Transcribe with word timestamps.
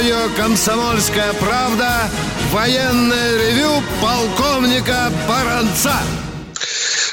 Радио 0.00 0.34
«Комсомольская 0.34 1.34
правда» 1.34 2.10
военное 2.52 3.36
ревю 3.36 3.82
полковника 4.00 5.12
Баранца. 5.28 5.94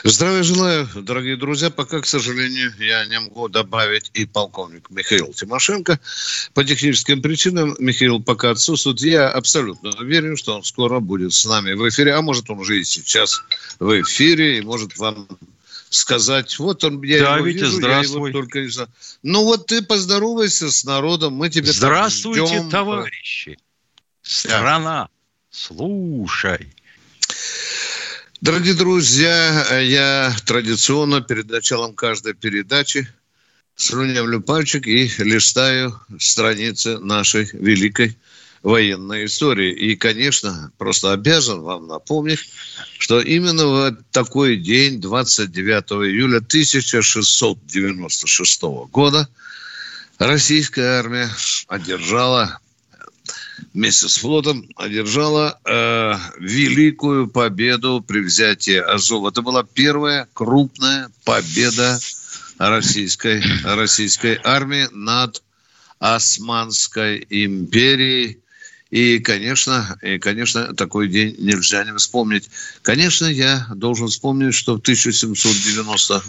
Здравия 0.05 0.41
желаю, 0.43 0.87
дорогие 0.95 1.35
друзья. 1.35 1.69
Пока, 1.69 1.99
к 1.99 2.05
сожалению, 2.05 2.73
я 2.79 3.05
не 3.07 3.19
могу 3.19 3.49
добавить 3.49 4.09
и 4.13 4.25
полковник 4.25 4.89
Михаил 4.89 5.33
Тимошенко. 5.33 5.99
По 6.53 6.63
техническим 6.63 7.21
причинам 7.21 7.75
Михаил 7.77 8.21
пока 8.21 8.51
отсутствует. 8.51 9.01
Я 9.01 9.27
абсолютно 9.27 9.89
уверен, 9.99 10.37
что 10.37 10.55
он 10.55 10.63
скоро 10.63 11.01
будет 11.01 11.33
с 11.33 11.43
нами 11.43 11.73
в 11.73 11.89
эфире. 11.89 12.13
А 12.13 12.21
может, 12.21 12.49
он 12.49 12.59
уже 12.59 12.79
и 12.79 12.85
сейчас 12.85 13.41
в 13.79 14.01
эфире 14.01 14.59
и 14.59 14.61
может 14.61 14.97
вам 14.97 15.27
сказать, 15.89 16.57
вот 16.59 16.83
он, 16.83 17.01
я 17.03 17.19
да, 17.19 17.35
его 17.37 17.47
Витя, 17.47 17.57
вижу, 17.57 17.77
здравствуй. 17.77 18.21
я 18.21 18.27
его 18.27 18.31
только 18.31 18.61
не 18.61 18.69
знаю. 18.69 18.89
Ну 19.23 19.43
вот 19.43 19.67
ты 19.67 19.81
поздоровайся 19.81 20.71
с 20.71 20.83
народом, 20.83 21.33
мы 21.33 21.49
там 21.49 21.65
Здравствуйте, 21.65 22.45
ждем. 22.45 22.69
товарищи. 22.69 23.57
Страна, 24.21 25.09
слушай. 25.49 26.73
Дорогие 28.41 28.75
друзья, 28.75 29.79
я 29.79 30.35
традиционно 30.45 31.21
перед 31.21 31.49
началом 31.49 31.95
каждой 31.95 32.33
передачи 32.33 33.07
слюнявлю 33.77 34.41
пальчик 34.41 34.85
и 34.87 35.09
листаю 35.19 35.99
страницы 36.19 36.97
нашей 36.97 37.49
великой 37.53 38.17
военной 38.67 39.25
истории. 39.25 39.71
И, 39.71 39.95
конечно, 39.95 40.71
просто 40.77 41.13
обязан 41.13 41.61
вам 41.61 41.87
напомнить, 41.87 42.41
что 42.99 43.21
именно 43.21 43.65
в 43.65 43.97
такой 44.11 44.57
день, 44.57 44.99
29 44.99 46.05
июля 46.05 46.39
1696 46.39 48.61
года, 48.91 49.29
российская 50.19 50.99
армия 50.99 51.29
одержала 51.67 52.59
вместе 53.73 54.07
с 54.09 54.17
флотом 54.17 54.67
одержала 54.75 55.57
э, 55.63 56.15
великую 56.39 57.29
победу 57.29 58.03
при 58.05 58.19
взятии 58.19 58.75
Азова. 58.75 59.29
Это 59.29 59.41
была 59.41 59.63
первая 59.63 60.27
крупная 60.33 61.09
победа 61.23 61.97
российской, 62.57 63.41
российской 63.63 64.37
армии 64.43 64.89
над 64.91 65.41
Османской 65.99 67.25
империей. 67.29 68.41
И, 68.89 69.19
конечно, 69.19 69.99
и, 70.01 70.17
конечно, 70.17 70.73
такой 70.73 71.09
день 71.09 71.35
нельзя 71.39 71.83
не 71.83 71.93
вспомнить. 71.97 72.49
Конечно, 72.81 73.25
я 73.25 73.67
должен 73.75 74.07
вспомнить, 74.07 74.55
что 74.55 74.75
в 74.75 74.79
1790 74.79 76.23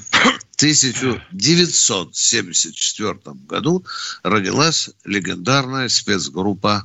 1974 0.58 3.18
году 3.46 3.84
родилась 4.24 4.90
легендарная 5.04 5.88
спецгруппа 5.88 6.82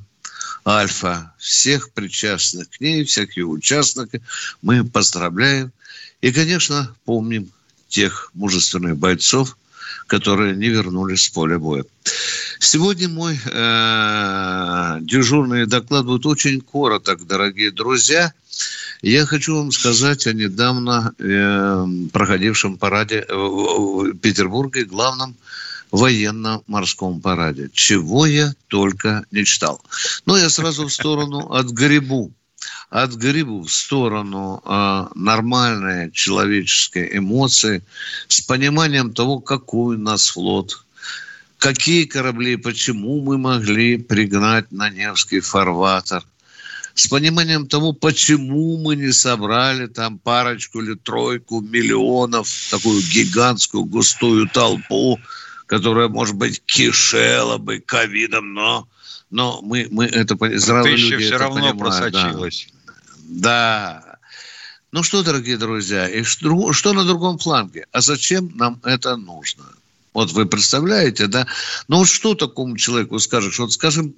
Альфа. 0.65 1.35
Всех 1.39 1.91
причастных 1.91 2.69
к 2.69 2.79
ней, 2.79 3.03
всех 3.03 3.35
ее 3.35 3.47
участников 3.47 4.21
мы 4.61 4.85
поздравляем. 4.85 5.73
И, 6.21 6.31
конечно, 6.31 6.95
помним 7.03 7.51
тех 7.89 8.29
мужественных 8.35 8.95
бойцов, 8.97 9.57
которые 10.07 10.55
не 10.55 10.69
вернулись 10.69 11.23
с 11.23 11.29
поля 11.29 11.59
боя. 11.59 11.85
Сегодня 12.59 13.09
мой 13.09 13.39
э, 13.45 14.97
дежурный 15.01 15.65
доклад 15.65 16.05
будет 16.05 16.25
очень 16.25 16.61
короток, 16.61 17.25
дорогие 17.27 17.71
друзья. 17.71 18.33
Я 19.01 19.25
хочу 19.25 19.57
вам 19.57 19.71
сказать 19.71 20.27
о 20.27 20.33
недавно 20.33 21.13
э, 21.19 21.85
проходившем 22.11 22.77
параде 22.77 23.25
в 23.29 24.13
Петербурге, 24.13 24.85
главном 24.85 25.35
военно-морском 25.91 27.21
параде. 27.21 27.69
Чего 27.73 28.25
я 28.25 28.53
только 28.67 29.25
не 29.31 29.45
читал. 29.45 29.79
Но 30.25 30.37
я 30.37 30.49
сразу 30.49 30.87
в 30.87 30.93
сторону 30.93 31.51
от 31.51 31.67
грибу. 32.93 33.03
От 33.03 33.13
грибу 33.15 33.61
в 33.63 33.71
сторону 33.71 34.61
э, 34.65 35.05
нормальной 35.15 36.11
человеческой 36.11 37.17
эмоции 37.17 37.81
с 38.27 38.41
пониманием 38.41 39.13
того, 39.13 39.39
какой 39.39 39.95
у 39.95 39.99
нас 39.99 40.29
флот, 40.29 40.85
какие 41.57 42.05
корабли, 42.05 42.55
почему 42.55 43.21
мы 43.21 43.37
могли 43.37 43.97
пригнать 43.97 44.71
на 44.71 44.89
Невский 44.89 45.39
фарватер, 45.39 46.23
с 46.95 47.07
пониманием 47.07 47.67
того, 47.67 47.93
почему 47.93 48.77
мы 48.77 48.95
не 48.95 49.11
собрали 49.11 49.87
там 49.87 50.19
парочку 50.19 50.81
или 50.81 50.93
тройку 50.93 51.61
миллионов, 51.61 52.47
такую 52.69 53.01
гигантскую 53.01 53.85
густую 53.85 54.47
толпу, 54.47 55.19
которая, 55.65 56.07
может 56.07 56.35
быть, 56.35 56.61
кишела 56.65 57.57
бы 57.57 57.79
ковидом, 57.79 58.53
но, 58.53 58.87
но 59.31 59.59
мы, 59.63 59.87
мы 59.89 60.05
это 60.05 60.35
здравые 60.59 60.97
люди 60.97 61.17
все 61.17 61.29
это 61.29 61.37
равно 61.39 61.55
понимают, 61.55 61.79
просочилась. 61.79 62.67
Да. 62.71 62.82
Ну 64.91 65.01
что, 65.01 65.23
дорогие 65.23 65.57
друзья, 65.57 66.07
и 66.07 66.21
что, 66.21 66.71
что 66.71 66.93
на 66.93 67.03
другом 67.03 67.39
фланге? 67.39 67.87
А 67.91 68.01
зачем 68.01 68.51
нам 68.55 68.79
это 68.83 69.15
нужно? 69.15 69.63
Вот 70.13 70.31
вы 70.33 70.45
представляете, 70.45 71.25
да? 71.25 71.47
Ну 71.87 72.05
что 72.05 72.35
такому 72.35 72.77
человеку 72.77 73.17
скажешь? 73.17 73.57
Вот 73.57 73.73
скажем, 73.73 74.13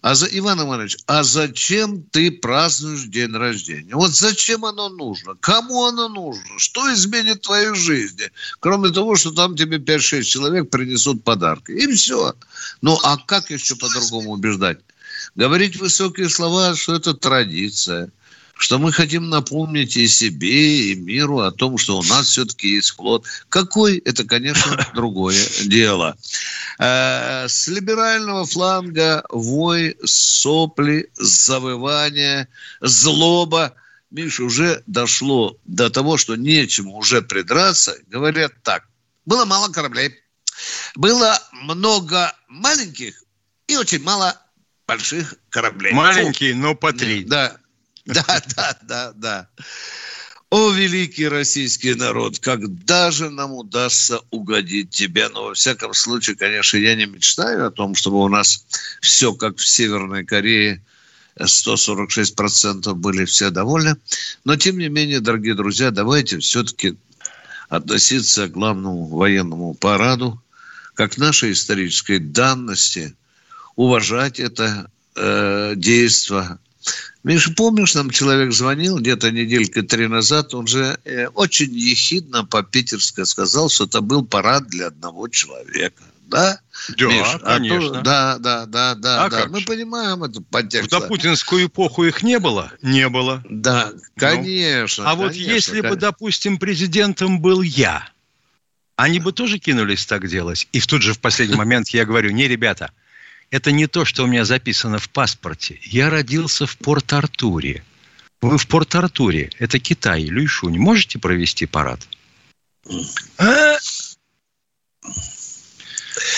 а 0.00 0.14
за, 0.14 0.26
Иван 0.26 0.60
Иванович, 0.60 0.98
а 1.06 1.24
зачем 1.24 2.04
ты 2.04 2.30
празднуешь 2.30 3.02
день 3.06 3.32
рождения? 3.32 3.96
Вот 3.96 4.12
зачем 4.12 4.64
оно 4.64 4.88
нужно? 4.88 5.34
Кому 5.40 5.86
оно 5.86 6.08
нужно? 6.08 6.58
Что 6.58 6.92
изменит 6.94 7.38
в 7.38 7.46
твоей 7.46 7.74
жизни? 7.74 8.30
Кроме 8.60 8.90
того, 8.90 9.16
что 9.16 9.32
там 9.32 9.56
тебе 9.56 9.78
5-6 9.78 10.22
человек 10.22 10.70
принесут 10.70 11.24
подарки. 11.24 11.72
И 11.72 11.92
все. 11.94 12.34
Ну, 12.80 12.96
а 13.02 13.16
как 13.16 13.50
еще 13.50 13.74
по-другому 13.74 14.30
убеждать? 14.30 14.78
Говорить 15.34 15.80
высокие 15.80 16.28
слова, 16.28 16.76
что 16.76 16.94
это 16.94 17.12
традиция– 17.14 18.08
что 18.56 18.78
мы 18.78 18.92
хотим 18.92 19.28
напомнить 19.28 19.96
и 19.96 20.06
себе, 20.06 20.92
и 20.92 20.94
миру 20.94 21.40
о 21.40 21.50
том, 21.50 21.78
что 21.78 21.98
у 21.98 22.02
нас 22.04 22.28
все-таки 22.28 22.68
есть 22.68 22.90
флот. 22.90 23.26
Какой? 23.48 23.98
Это, 23.98 24.24
конечно, 24.24 24.86
другое 24.94 25.40
дело. 25.64 26.16
Э, 26.78 27.46
с 27.48 27.66
либерального 27.68 28.46
фланга 28.46 29.24
вой, 29.30 29.96
сопли, 30.04 31.10
завывание, 31.16 32.48
злоба. 32.80 33.74
Миш, 34.10 34.40
уже 34.40 34.82
дошло 34.86 35.56
до 35.64 35.88
того, 35.88 36.18
что 36.18 36.36
нечему 36.36 36.96
уже 36.96 37.22
придраться. 37.22 37.96
Говорят 38.08 38.52
так. 38.62 38.84
Было 39.24 39.44
мало 39.44 39.72
кораблей. 39.72 40.14
Было 40.94 41.38
много 41.52 42.32
маленьких 42.48 43.22
и 43.66 43.76
очень 43.76 44.02
мало 44.02 44.38
больших 44.86 45.34
кораблей. 45.48 45.92
Маленькие, 45.92 46.54
но 46.54 46.74
по 46.74 46.92
три. 46.92 47.24
Да, 47.24 47.56
да, 48.06 48.42
да, 48.56 48.78
да, 48.82 49.12
да. 49.14 49.48
О, 50.50 50.70
великий 50.70 51.28
российский 51.28 51.94
народ, 51.94 52.38
когда 52.38 53.10
же 53.10 53.30
нам 53.30 53.52
удастся 53.52 54.20
угодить 54.30 54.90
тебе? 54.90 55.28
Но, 55.28 55.44
во 55.44 55.54
всяком 55.54 55.94
случае, 55.94 56.36
конечно, 56.36 56.76
я 56.76 56.94
не 56.94 57.06
мечтаю 57.06 57.66
о 57.66 57.70
том, 57.70 57.94
чтобы 57.94 58.18
у 58.18 58.28
нас 58.28 58.66
все 59.00 59.32
как 59.32 59.56
в 59.56 59.66
Северной 59.66 60.24
Корее, 60.24 60.84
146% 61.40 62.92
были 62.94 63.24
все 63.24 63.50
довольны. 63.50 63.96
Но, 64.44 64.56
тем 64.56 64.78
не 64.78 64.88
менее, 64.88 65.20
дорогие 65.20 65.54
друзья, 65.54 65.90
давайте 65.90 66.38
все-таки 66.38 66.98
относиться 67.68 68.48
к 68.48 68.52
главному 68.52 69.06
военному 69.06 69.72
параду, 69.72 70.42
как 70.94 71.16
нашей 71.16 71.52
исторической 71.52 72.18
данности, 72.18 73.16
уважать 73.76 74.38
это 74.38 74.90
э, 75.16 75.72
действие, 75.76 76.58
Миша, 77.24 77.52
помнишь, 77.52 77.94
нам 77.94 78.10
человек 78.10 78.52
звонил 78.52 78.98
где-то 78.98 79.30
неделька 79.30 79.82
три 79.82 80.08
назад, 80.08 80.54
он 80.54 80.66
же 80.66 80.98
э, 81.04 81.28
очень 81.28 81.72
ехидно 81.72 82.44
по-питерски 82.44 83.24
сказал, 83.24 83.68
что 83.68 83.84
это 83.84 84.00
был 84.00 84.24
парад 84.24 84.66
для 84.66 84.88
одного 84.88 85.28
человека. 85.28 86.02
Да? 86.26 86.60
Да, 86.96 87.06
Миш, 87.06 87.26
конечно. 87.44 87.88
А 87.88 87.92
то, 87.92 88.00
да, 88.00 88.38
да, 88.38 88.66
да, 88.66 88.94
да, 88.94 89.24
А 89.24 89.28
да. 89.28 89.46
Мы 89.48 89.60
же? 89.60 89.66
понимаем 89.66 90.24
эту 90.24 90.40
подтекст. 90.40 90.88
В 90.88 90.90
допутинскую 90.90 91.66
эпоху 91.66 92.04
их 92.04 92.22
не 92.22 92.38
было? 92.38 92.72
Не 92.80 93.08
было. 93.08 93.44
Да, 93.48 93.92
конечно. 94.16 95.08
А 95.08 95.14
вот 95.14 95.32
конечно, 95.32 95.50
если 95.52 95.76
бы, 95.76 95.82
конечно. 95.82 96.00
допустим, 96.00 96.58
президентом 96.58 97.40
был 97.40 97.60
я, 97.60 98.08
они 98.96 99.20
бы 99.20 99.32
тоже 99.32 99.58
кинулись 99.58 100.06
так 100.06 100.26
делать. 100.26 100.68
И 100.72 100.80
тут 100.80 101.02
же 101.02 101.12
в 101.12 101.20
последний 101.20 101.56
момент 101.56 101.90
я 101.90 102.04
говорю, 102.04 102.30
не, 102.30 102.48
ребята, 102.48 102.92
это 103.52 103.70
не 103.70 103.86
то, 103.86 104.06
что 104.06 104.24
у 104.24 104.26
меня 104.26 104.46
записано 104.46 104.98
в 104.98 105.10
паспорте. 105.10 105.78
Я 105.82 106.08
родился 106.08 106.66
в 106.66 106.76
Порт-Артуре. 106.78 107.84
Вы 108.40 108.56
в 108.56 108.66
Порт-Артуре, 108.66 109.50
это 109.58 109.78
Китай, 109.78 110.24
Люйшунь, 110.24 110.78
можете 110.78 111.18
провести 111.18 111.66
парад? 111.66 112.00
А? 113.36 113.76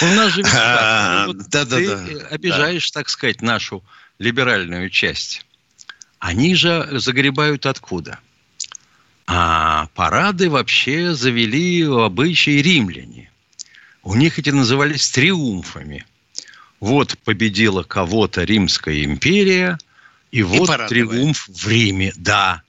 У 0.03 0.07
нас 0.07 0.33
же 0.33 0.43
а, 0.53 1.29
ты 1.51 2.19
обижаешь, 2.31 2.91
так 2.91 3.09
сказать, 3.09 3.41
нашу 3.43 3.85
либеральную 4.19 4.91
часть. 4.91 5.47
Они 6.19 6.57
же 6.57 6.99
загребают 6.99 7.65
откуда? 7.65 8.19
А 9.27 9.87
парады 9.95 10.51
вообще 10.51 11.15
завели 11.15 11.85
обычаи 11.85 12.61
римляне. 12.61 13.31
У 14.03 14.17
них 14.17 14.39
эти 14.41 14.51
назывались 14.51 15.11
триумфами. 15.11 16.05
Вот 16.85 17.17
победила 17.21 17.83
кого-то 17.83 18.45
Римская 18.45 19.05
империя, 19.05 19.79
и, 20.31 20.41
и 20.41 20.43
вот 20.43 20.69
триумф 20.89 21.49
в 21.49 21.67
Риме. 21.67 22.13
Да, 22.15 22.61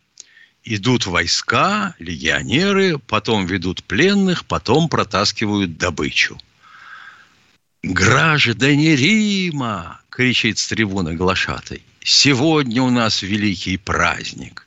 идут 0.64 1.06
войска, 1.06 1.96
легионеры, 2.00 2.98
потом 2.98 3.46
ведут 3.46 3.84
пленных, 3.84 4.46
потом 4.46 4.88
протаскивают 4.88 5.78
добычу. 5.78 6.40
«Граждане 7.84 8.96
Рима!»– 8.96 10.00
кричит 10.10 10.60
с 10.60 10.68
трибуны 10.70 11.16
глашатай. 11.16 11.84
«Сегодня 12.02 12.84
у 12.84 12.92
нас 12.92 13.22
великий 13.22 13.76
праздник. 13.76 14.66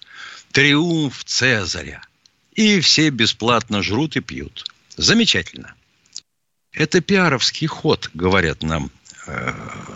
Триумф 0.53 1.25
Цезаря. 1.25 2.03
И 2.53 2.81
все 2.81 3.09
бесплатно 3.09 3.83
жрут 3.83 4.15
и 4.15 4.21
пьют. 4.21 4.67
Замечательно. 4.99 5.73
Это 6.71 7.01
пиаровский 7.01 7.67
ход, 7.67 8.11
говорят 8.13 8.63
нам 8.63 8.91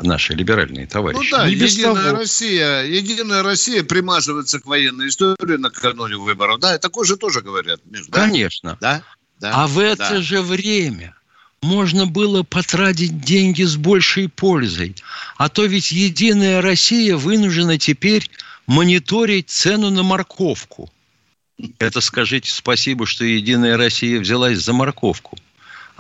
наши 0.03 0.35
либеральные 0.35 0.87
товарищи. 0.87 1.31
Ну 1.31 1.37
да, 1.37 1.49
Не 1.49 1.55
Единая 1.55 1.95
того. 1.95 2.19
Россия, 2.19 2.83
Единая 2.83 3.43
Россия 3.43 3.83
примазывается 3.83 4.61
к 4.61 4.67
военной 4.67 5.09
истории 5.09 5.57
накануне 5.57 6.17
выборов. 6.17 6.61
Да, 6.61 6.79
такое 6.79 7.07
же 7.07 7.17
тоже 7.17 7.41
говорят. 7.41 7.81
Между, 7.85 8.13
Конечно. 8.13 8.77
Да? 8.81 9.03
Да, 9.41 9.53
а 9.55 9.67
в 9.67 9.79
это 9.79 10.11
да. 10.11 10.23
же 10.23 10.41
время 10.41 11.15
можно 11.63 12.07
было 12.07 12.43
потратить 12.43 13.21
деньги 13.21 13.63
с 13.63 13.77
большей 13.77 14.29
пользой. 14.29 14.97
А 15.37 15.49
то 15.49 15.65
ведь 15.65 15.93
Единая 15.93 16.61
Россия 16.61 17.17
вынуждена 17.17 17.79
теперь 17.79 18.29
мониторить 18.67 19.51
цену 19.51 19.91
на 19.91 20.03
морковку. 20.03 20.91
Это 21.79 22.01
скажите 22.01 22.51
спасибо, 22.51 23.07
что 23.07 23.25
Единая 23.25 23.77
Россия 23.77 24.21
взялась 24.21 24.59
за 24.59 24.73
морковку. 24.73 25.39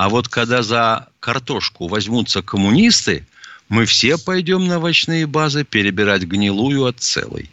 А 0.03 0.09
вот 0.09 0.27
когда 0.27 0.65
за 0.65 1.07
картошку 1.21 1.87
возьмутся 1.87 2.43
коммунисты, 2.43 3.25
мы 3.69 3.87
все 3.87 4.19
пойдем 4.19 4.67
на 4.67 4.79
овощные 4.79 5.29
базы 5.29 5.63
перебирать 5.63 6.25
гнилую 6.25 6.87
от 6.87 6.99
целой. 6.99 7.49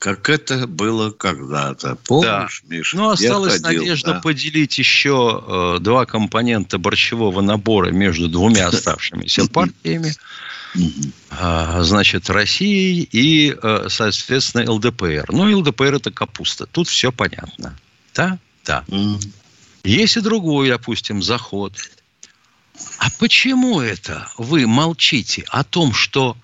Как 0.00 0.28
это 0.28 0.66
было 0.66 1.12
когда-то. 1.12 1.96
Помнишь, 2.04 2.64
да. 2.64 2.76
Миша? 2.76 2.96
Ну, 2.96 3.10
осталась 3.10 3.62
ходил, 3.62 3.82
надежда 3.82 4.14
да. 4.14 4.20
поделить 4.20 4.76
еще 4.78 5.44
э, 5.46 5.78
два 5.80 6.04
компонента 6.04 6.78
борщевого 6.78 7.40
набора 7.40 7.92
между 7.92 8.28
двумя 8.28 8.66
оставшимися 8.72 9.46
партиями. 9.46 10.12
А, 11.30 11.84
значит, 11.84 12.28
Россией 12.30 13.08
и, 13.12 13.56
э, 13.62 13.86
соответственно, 13.88 14.72
ЛДПР. 14.72 15.26
Ну, 15.28 15.56
ЛДПР 15.56 15.94
это 15.94 16.10
капуста. 16.10 16.66
Тут 16.66 16.88
все 16.88 17.12
понятно. 17.12 17.78
Да? 18.12 18.40
Да. 18.64 18.84
Есть 19.84 20.16
и 20.16 20.20
другой, 20.20 20.68
допустим, 20.68 21.22
заход. 21.22 21.74
А 22.98 23.08
почему 23.18 23.80
это 23.80 24.28
вы 24.38 24.66
молчите 24.66 25.44
о 25.48 25.64
том, 25.64 25.92
что 25.92 26.36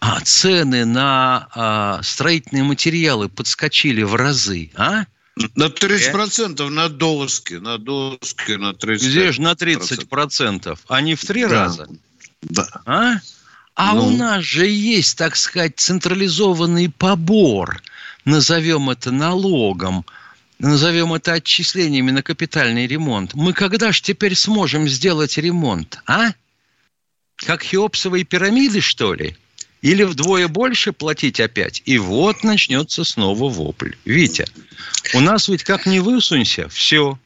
а, 0.00 0.20
цены 0.20 0.84
на 0.84 1.48
а, 1.54 2.02
строительные 2.02 2.64
материалы 2.64 3.28
подскочили 3.28 4.02
в 4.02 4.14
разы, 4.14 4.70
а? 4.74 5.04
На 5.54 5.68
30% 5.68 6.60
э? 6.60 6.68
на 6.68 6.88
доски, 6.88 7.54
на 7.54 7.78
доски, 7.78 8.52
на 8.52 8.72
30%. 8.72 8.96
Где 8.96 9.32
же 9.32 9.40
на 9.40 9.52
30%? 9.52 10.78
А 10.88 11.00
не 11.00 11.14
в 11.14 11.24
три 11.24 11.42
да. 11.42 11.48
раза? 11.48 11.88
Да. 12.42 12.68
А? 12.84 13.14
А 13.74 13.94
ну. 13.94 14.08
у 14.08 14.10
нас 14.10 14.44
же 14.44 14.66
есть, 14.66 15.16
так 15.16 15.36
сказать, 15.36 15.78
централизованный 15.78 16.90
побор, 16.90 17.80
назовем 18.24 18.90
это 18.90 19.10
налогом, 19.10 20.04
назовем 20.62 21.12
это 21.12 21.34
отчислениями 21.34 22.10
на 22.10 22.22
капитальный 22.22 22.86
ремонт. 22.86 23.34
Мы 23.34 23.52
когда 23.52 23.92
же 23.92 24.00
теперь 24.00 24.34
сможем 24.34 24.88
сделать 24.88 25.36
ремонт, 25.36 25.98
а? 26.06 26.32
Как 27.36 27.62
хеопсовые 27.62 28.24
пирамиды, 28.24 28.80
что 28.80 29.14
ли? 29.14 29.36
Или 29.80 30.04
вдвое 30.04 30.46
больше 30.46 30.92
платить 30.92 31.40
опять? 31.40 31.82
И 31.86 31.98
вот 31.98 32.44
начнется 32.44 33.02
снова 33.02 33.50
вопль. 33.50 33.94
Витя, 34.04 34.46
у 35.14 35.20
нас 35.20 35.48
ведь 35.48 35.64
как 35.64 35.86
не 35.86 35.98
высунься, 35.98 36.68
все. 36.68 37.18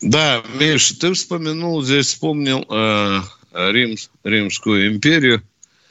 Да, 0.00 0.42
Миша, 0.58 0.98
ты 0.98 1.14
вспомянул, 1.14 1.82
здесь 1.82 2.08
вспомнил 2.08 2.66
э, 2.68 3.20
Рим, 3.52 3.96
Римскую 4.24 4.88
империю. 4.88 5.42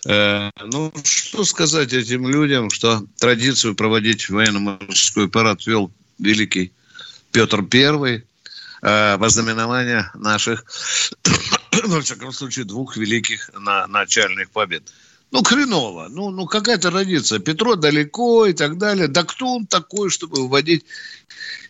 Э, 0.05 0.51
ну, 0.61 0.91
что 1.03 1.45
сказать 1.45 1.93
этим 1.93 2.27
людям, 2.27 2.69
что 2.69 3.05
традицию 3.17 3.75
проводить 3.75 4.29
военно-морской 4.29 5.29
парад 5.29 5.65
вел 5.65 5.91
великий 6.19 6.73
Петр 7.31 7.63
Первый, 7.63 8.25
э, 8.81 9.17
вознаменование 9.17 10.11
наших, 10.13 10.65
во 11.83 12.01
всяком 12.01 12.33
случае, 12.33 12.65
двух 12.65 12.97
великих 12.97 13.49
на, 13.53 13.87
начальных 13.87 14.49
побед. 14.51 14.83
Ну, 15.31 15.41
хреново. 15.43 16.09
Ну, 16.09 16.29
ну 16.29 16.45
какая-то 16.45 16.91
традиция. 16.91 17.39
Петро 17.39 17.75
далеко 17.75 18.45
и 18.45 18.53
так 18.53 18.77
далее. 18.77 19.07
Да 19.07 19.23
кто 19.23 19.55
он 19.55 19.65
такой, 19.65 20.11
чтобы 20.11 20.47
вводить? 20.47 20.85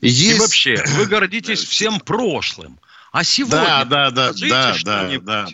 Есть... 0.01 0.37
И 0.37 0.39
вообще, 0.39 0.83
вы 0.97 1.05
гордитесь 1.05 1.63
всем 1.69 2.01
прошлым. 2.01 2.77
А 3.13 3.23
сегодня... 3.23 3.85
Да, 3.85 3.85
да, 3.85 4.11
да, 4.11 4.33
да, 4.33 4.75
да, 4.83 5.19
да. 5.19 5.47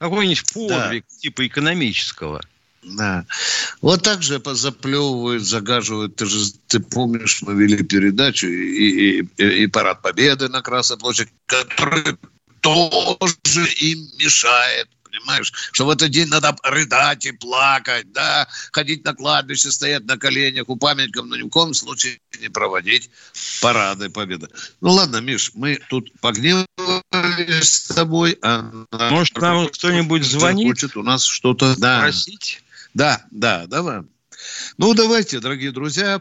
Какой-нибудь 0.00 0.52
подвиг 0.54 1.04
да. 1.08 1.16
типа 1.18 1.46
экономического. 1.46 2.40
Да. 2.82 3.26
Вот 3.82 4.02
так 4.02 4.22
же 4.22 4.40
заплевывают, 4.44 5.42
загаживают. 5.42 6.16
Ты 6.16 6.24
же, 6.24 6.52
ты 6.66 6.80
помнишь, 6.80 7.42
мы 7.42 7.54
вели 7.54 7.84
передачу 7.84 8.46
и, 8.46 9.20
и, 9.20 9.62
и, 9.62 9.66
парад 9.66 10.00
Победы 10.00 10.48
на 10.48 10.62
Красной 10.62 10.96
площади, 10.96 11.30
который 11.46 12.16
тоже 12.60 13.68
им 13.76 13.98
мешает 14.18 14.88
понимаешь, 15.10 15.52
что 15.72 15.86
в 15.86 15.90
этот 15.90 16.10
день 16.10 16.28
надо 16.28 16.56
рыдать 16.62 17.26
и 17.26 17.32
плакать, 17.32 18.12
да, 18.12 18.48
ходить 18.72 19.04
на 19.04 19.14
кладбище, 19.14 19.70
стоять 19.70 20.04
на 20.04 20.16
коленях 20.16 20.68
у 20.68 20.76
памятников, 20.76 21.26
но 21.26 21.36
ни 21.36 21.42
в 21.42 21.48
коем 21.48 21.74
случае 21.74 22.20
не 22.40 22.48
проводить 22.48 23.10
парады 23.60 24.08
победы. 24.08 24.48
Ну 24.80 24.92
ладно, 24.92 25.20
Миш, 25.20 25.50
мы 25.54 25.80
тут 25.88 26.12
погневались 26.20 26.66
с 27.12 27.88
тобой. 27.88 28.38
А 28.42 28.70
Может, 29.10 29.38
нам 29.38 29.68
кто-нибудь 29.68 30.24
звонит? 30.24 30.68
Хочет 30.68 30.96
у 30.96 31.02
нас 31.02 31.24
что-то 31.24 31.78
да. 31.78 31.98
спросить? 31.98 32.62
Да, 32.94 33.22
да, 33.30 33.66
давай. 33.66 34.02
Ну, 34.78 34.94
давайте, 34.94 35.40
дорогие 35.40 35.72
друзья. 35.72 36.20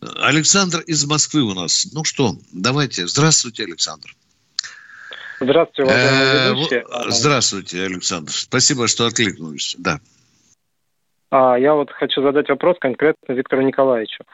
Александр 0.00 0.80
из 0.80 1.04
Москвы 1.06 1.42
у 1.42 1.54
нас. 1.54 1.88
Ну 1.92 2.04
что, 2.04 2.36
давайте. 2.52 3.06
Здравствуйте, 3.08 3.64
Александр. 3.64 4.14
Здравствуйте, 5.40 5.82
уважаемые 5.84 6.50
ведущие. 6.50 6.86
Здравствуйте, 7.08 7.82
Александр. 7.82 8.32
Спасибо, 8.32 8.88
что 8.88 9.06
откликнулись. 9.06 9.76
Да. 9.78 10.00
А, 11.30 11.58
я 11.58 11.74
вот 11.74 11.90
хочу 11.90 12.22
задать 12.22 12.48
вопрос 12.48 12.76
конкретно 12.80 13.32
Виктору 13.32 13.62
Николаевичу. 13.62 14.24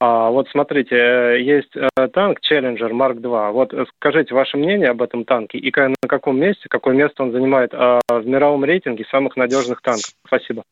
А, 0.00 0.30
вот 0.30 0.48
смотрите, 0.50 0.94
э, 0.94 1.42
есть 1.42 1.74
э, 1.74 1.88
танк 2.12 2.38
Challenger 2.40 2.90
Mark 2.92 3.20
II. 3.20 3.52
Вот 3.52 3.74
скажите 3.96 4.32
ваше 4.32 4.56
мнение 4.56 4.90
об 4.90 5.02
этом 5.02 5.24
танке 5.24 5.58
и 5.58 5.72
на 5.76 6.08
каком 6.08 6.38
месте, 6.38 6.68
какое 6.68 6.94
место 6.94 7.24
он 7.24 7.32
занимает 7.32 7.74
а, 7.74 7.98
в 8.08 8.24
мировом 8.26 8.64
рейтинге 8.64 9.04
самых 9.10 9.36
надежных 9.36 9.82
танков. 9.82 10.12
Спасибо. 10.26 10.62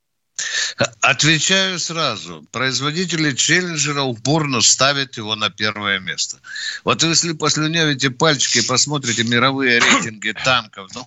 Отвечаю 1.01 1.79
сразу. 1.79 2.45
Производители 2.53 3.33
челленджера 3.33 4.03
упорно 4.03 4.61
ставят 4.61 5.17
его 5.17 5.35
на 5.35 5.49
первое 5.49 5.99
место. 5.99 6.39
Вот 6.85 7.03
если 7.03 7.33
послюнявите 7.33 8.11
пальчики 8.11 8.59
и 8.59 8.67
посмотрите 8.67 9.25
мировые 9.25 9.81
рейтинги 9.81 10.33
танков, 10.45 10.91
ну, 10.95 11.05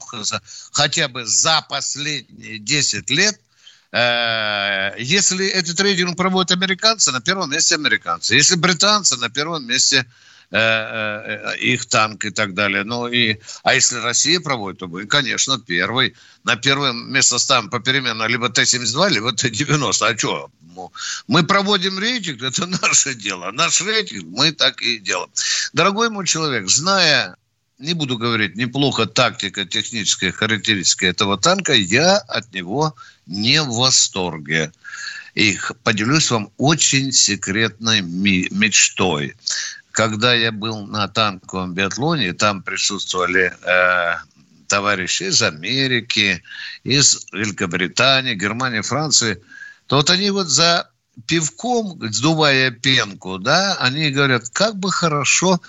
хотя 0.71 1.07
бы 1.07 1.25
за 1.25 1.63
последние 1.69 2.57
10 2.57 3.09
лет, 3.11 3.35
э, 3.35 3.48
если 3.91 5.47
этот 5.47 5.79
рейтинг 5.79 6.15
проводят 6.15 6.51
американцы, 6.51 7.11
на 7.11 7.21
первом 7.21 7.51
месте 7.51 7.75
американцы. 7.75 8.35
Если 8.35 8.55
британцы, 8.55 9.17
на 9.17 9.29
первом 9.29 9.65
месте 9.65 10.05
Э, 10.51 11.53
э, 11.53 11.57
их 11.59 11.85
танк 11.85 12.25
и 12.25 12.31
так 12.31 12.55
далее. 12.55 12.83
Ну 12.83 13.07
и, 13.07 13.37
а 13.61 13.75
если 13.75 13.97
Россия 13.97 14.39
проводит, 14.39 14.79
то 14.79 14.87
мы, 14.87 15.05
конечно, 15.05 15.59
первый. 15.59 16.15
На 16.43 16.55
первое 16.55 16.91
место 16.91 17.37
ставим 17.37 17.69
попеременно 17.69 18.23
либо 18.23 18.49
Т-72, 18.49 19.09
либо 19.09 19.31
Т-90. 19.31 19.93
А 20.01 20.17
что? 20.17 20.49
Ну, 20.75 20.91
мы 21.27 21.43
проводим 21.43 21.99
рейтинг, 21.99 22.41
это 22.41 22.65
наше 22.81 23.13
дело. 23.13 23.51
Наш 23.51 23.81
рейтинг 23.81 24.25
мы 24.25 24.51
так 24.51 24.81
и 24.81 24.97
делаем. 24.97 25.29
Дорогой 25.73 26.09
мой 26.09 26.25
человек, 26.25 26.67
зная 26.67 27.35
не 27.77 27.93
буду 27.93 28.17
говорить, 28.17 28.55
неплохо 28.55 29.05
тактика, 29.05 29.65
техническая 29.65 30.31
характеристика 30.31 31.05
этого 31.05 31.37
танка, 31.37 31.73
я 31.73 32.17
от 32.17 32.51
него 32.53 32.95
не 33.29 33.61
в 33.61 33.69
восторге. 33.69 34.71
И 35.35 35.57
поделюсь 35.83 36.31
вам 36.31 36.51
очень 36.57 37.11
секретной 37.11 38.01
мечтой. 38.01 39.35
Когда 39.91 40.33
я 40.33 40.51
был 40.51 40.85
на 40.85 41.07
танковом 41.07 41.73
биатлоне, 41.73 42.33
там 42.33 42.63
присутствовали 42.63 43.53
э, 43.63 44.15
товарищи 44.67 45.23
из 45.23 45.41
Америки, 45.41 46.43
из 46.83 47.25
Великобритании, 47.31 48.35
Германии, 48.35 48.81
Франции, 48.81 49.41
то 49.87 49.97
вот 49.97 50.09
они 50.09 50.31
вот 50.31 50.47
за 50.47 50.89
пивком, 51.27 51.99
сдувая 52.11 52.71
пенку, 52.71 53.39
да, 53.39 53.75
они 53.79 54.11
говорят, 54.11 54.49
как 54.49 54.77
бы 54.77 54.91
хорошо 54.91 55.59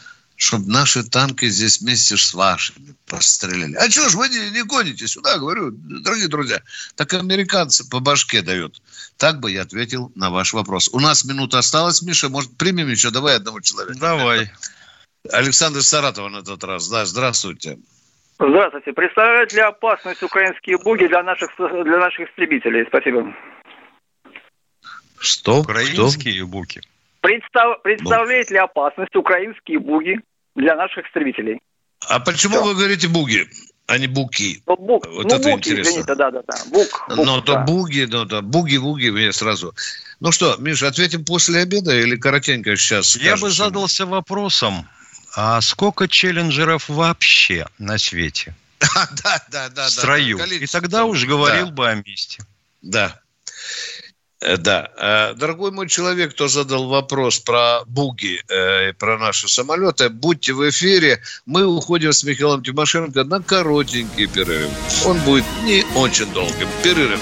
чтобы 0.41 0.73
наши 0.73 1.03
танки 1.03 1.45
здесь 1.51 1.83
вместе 1.83 2.17
с 2.17 2.33
вашими 2.33 2.95
постреляли. 3.07 3.75
А 3.75 3.91
что 3.91 4.09
ж 4.09 4.15
вы 4.15 4.31
не, 4.31 4.51
не 4.53 4.65
гоните 4.65 5.07
сюда, 5.07 5.37
говорю, 5.37 5.71
дорогие 5.71 6.29
друзья. 6.29 6.63
Так 6.97 7.13
американцы 7.13 7.89
по 7.89 8.01
башке 8.01 8.41
дают. 8.41 8.81
Так 9.19 9.39
бы 9.41 9.51
я 9.51 9.63
ответил 9.63 10.11
на 10.15 10.31
ваш 10.31 10.55
вопрос. 10.55 10.89
У 10.95 10.99
нас 10.99 11.27
минута 11.27 11.59
осталась, 11.59 12.01
Миша, 12.01 12.31
может, 12.31 12.57
примем 12.57 12.89
еще? 12.89 13.11
Давай 13.11 13.37
одного 13.37 13.61
человека. 13.61 14.01
Давай. 14.01 14.51
Александр 15.31 15.83
Саратова 15.83 16.31
на 16.31 16.39
этот 16.39 16.65
раз. 16.65 16.89
Да, 16.89 17.05
здравствуйте. 17.05 17.79
Здравствуйте. 18.39 18.95
Представляют 18.95 19.53
ли 19.53 19.61
опасность 19.61 20.23
украинские 20.23 20.79
буги 20.79 21.07
для 21.07 21.23
наших, 21.23 21.51
для 21.59 21.99
наших 21.99 22.31
истребителей? 22.31 22.87
Спасибо. 22.87 23.35
Что? 25.19 25.59
Украинские 25.59 26.39
Что? 26.39 26.47
буги. 26.47 26.81
Представ, 27.21 27.83
представляет 27.83 28.51
ли 28.51 28.57
опасность 28.57 29.15
украинские 29.15 29.79
буги 29.79 30.19
для 30.55 30.77
наших 30.77 31.07
истребителей. 31.07 31.61
А 32.09 32.21
почему 32.21 32.57
Все. 32.57 32.65
вы 32.65 32.75
говорите 32.75 33.09
буги? 33.09 33.49
а 33.91 33.99
не 33.99 34.07
буки. 34.07 34.63
Ну, 34.67 34.77
бук. 34.77 35.07
Вот 35.09 35.27
ну, 35.27 35.35
это 35.35 35.51
буки, 35.51 35.71
интересно. 35.71 35.91
Извините, 35.91 36.15
да, 36.15 36.31
да, 36.31 36.43
да. 36.47 36.65
Бук, 36.71 37.07
бук 37.09 37.27
но 37.27 37.41
да. 37.41 37.43
то 37.43 37.59
буги, 37.59 38.07
но 38.09 38.25
то 38.25 38.41
буги-буги 38.41 39.11
мне 39.11 39.33
сразу. 39.33 39.75
Ну 40.21 40.31
что, 40.31 40.57
Миша, 40.59 40.87
ответим 40.87 41.25
после 41.25 41.63
обеда 41.63 41.99
или 41.99 42.17
коротенько 42.17 42.77
сейчас? 42.77 43.17
Я 43.17 43.37
бы 43.37 43.51
задался 43.51 44.07
вопросом, 44.07 44.87
а 45.35 45.61
сколько 45.61 46.07
челленджеров 46.07 46.89
вообще 46.89 47.67
на 47.79 47.99
свете? 47.99 48.55
Да, 49.25 49.45
да, 49.51 49.69
да. 49.71 49.87
В 49.89 49.91
строю. 49.91 50.39
И 50.39 50.67
тогда 50.67 51.05
уж 51.05 51.25
говорил 51.25 51.71
бы 51.71 51.89
о 51.89 51.95
месте. 51.97 52.45
Да. 52.83 53.21
Э, 54.41 54.57
да. 54.57 54.91
Э, 54.97 55.35
дорогой 55.35 55.71
мой 55.71 55.89
человек, 55.89 56.33
кто 56.33 56.49
задал 56.49 56.89
вопрос 56.89 57.39
про 57.39 57.83
буги, 57.87 58.43
э, 58.49 58.93
про 58.95 59.19
наши 59.19 59.49
самолеты, 59.49 60.09
будьте 60.09 60.53
в 60.53 60.69
эфире. 60.71 61.21
Мы 61.47 61.67
уходим 61.67 62.13
с 62.13 62.25
Михаилом 62.25 62.63
Тимошенко 62.63 63.25
на 63.25 63.43
коротенький 63.43 64.27
перерыв. 64.27 64.71
Он 65.05 65.19
будет 65.21 65.45
не 65.65 65.85
очень 65.95 66.33
долгим. 66.33 66.69
Перерыв. 66.83 67.21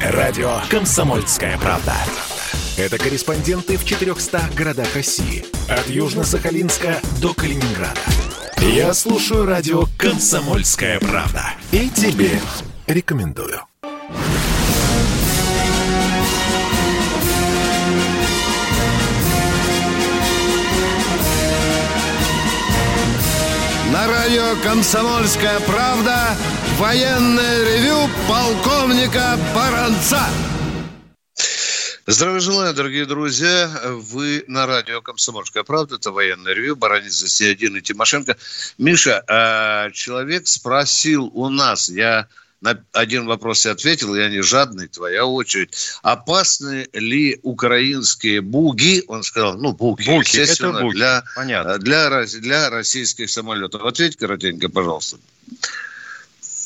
Радио 0.00 0.60
«Комсомольская 0.70 1.58
правда». 1.58 1.94
Это 2.76 2.96
корреспонденты 2.98 3.76
в 3.76 3.84
400 3.84 4.50
городах 4.56 4.94
России. 4.94 5.44
От 5.68 5.88
Южно-Сахалинска 5.88 7.00
до 7.20 7.34
Калининграда. 7.34 8.00
Я 8.60 8.92
слушаю 8.92 9.46
радио 9.46 9.84
«Комсомольская 9.96 10.98
правда». 10.98 11.54
И 11.70 11.88
тебе 11.90 12.40
рекомендую. 12.88 13.60
На 23.92 24.08
радио 24.08 24.56
«Комсомольская 24.64 25.60
правда» 25.60 26.36
военное 26.78 27.64
ревю 27.64 28.08
полковника 28.28 29.38
Баранца. 29.54 30.22
Здравия 32.10 32.40
желаю, 32.40 32.72
дорогие 32.72 33.04
друзья. 33.04 33.70
Вы 33.84 34.42
на 34.48 34.64
радио 34.64 35.02
«Комсомольская 35.02 35.62
правда». 35.62 35.96
Это 35.96 36.10
военный 36.10 36.54
ревю. 36.54 36.74
Баранец 36.74 37.16
Сиадин 37.16 37.76
и 37.76 37.82
Тимошенко. 37.82 38.38
Миша, 38.78 39.22
а 39.28 39.90
человек 39.90 40.48
спросил 40.48 41.26
у 41.34 41.50
нас, 41.50 41.90
я 41.90 42.26
на 42.62 42.82
один 42.92 43.26
вопрос 43.26 43.66
я 43.66 43.72
ответил, 43.72 44.14
я 44.14 44.30
не 44.30 44.40
жадный, 44.40 44.88
твоя 44.88 45.26
очередь. 45.26 45.74
Опасны 46.00 46.88
ли 46.94 47.40
украинские 47.42 48.40
буги? 48.40 49.04
Он 49.06 49.22
сказал, 49.22 49.58
ну, 49.58 49.72
буги, 49.72 50.06
буги 50.06 50.20
естественно, 50.20 50.76
это 50.76 50.80
буги. 50.80 50.96
Для, 50.96 51.24
Понятно. 51.36 51.76
Для, 51.76 52.24
для 52.24 52.70
российских 52.70 53.28
самолетов. 53.28 53.84
Ответь 53.84 54.16
коротенько, 54.16 54.70
пожалуйста. 54.70 55.18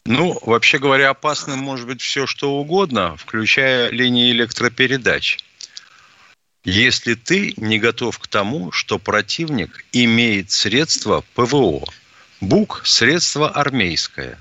Ну, 0.04 0.36
вообще 0.42 0.78
говоря, 0.78 1.10
опасным 1.10 1.60
может 1.60 1.86
быть 1.86 2.00
все, 2.00 2.26
что 2.26 2.54
угодно, 2.54 3.16
включая 3.16 3.90
линии 3.90 4.32
электропередач. 4.32 5.38
Если 6.64 7.14
ты 7.14 7.54
не 7.56 7.78
готов 7.78 8.18
к 8.18 8.26
тому, 8.26 8.72
что 8.72 8.98
противник 8.98 9.84
имеет 9.92 10.50
средства 10.50 11.24
ПВО. 11.34 11.84
БУК– 12.40 12.82
средство 12.84 13.48
армейское. 13.48 14.38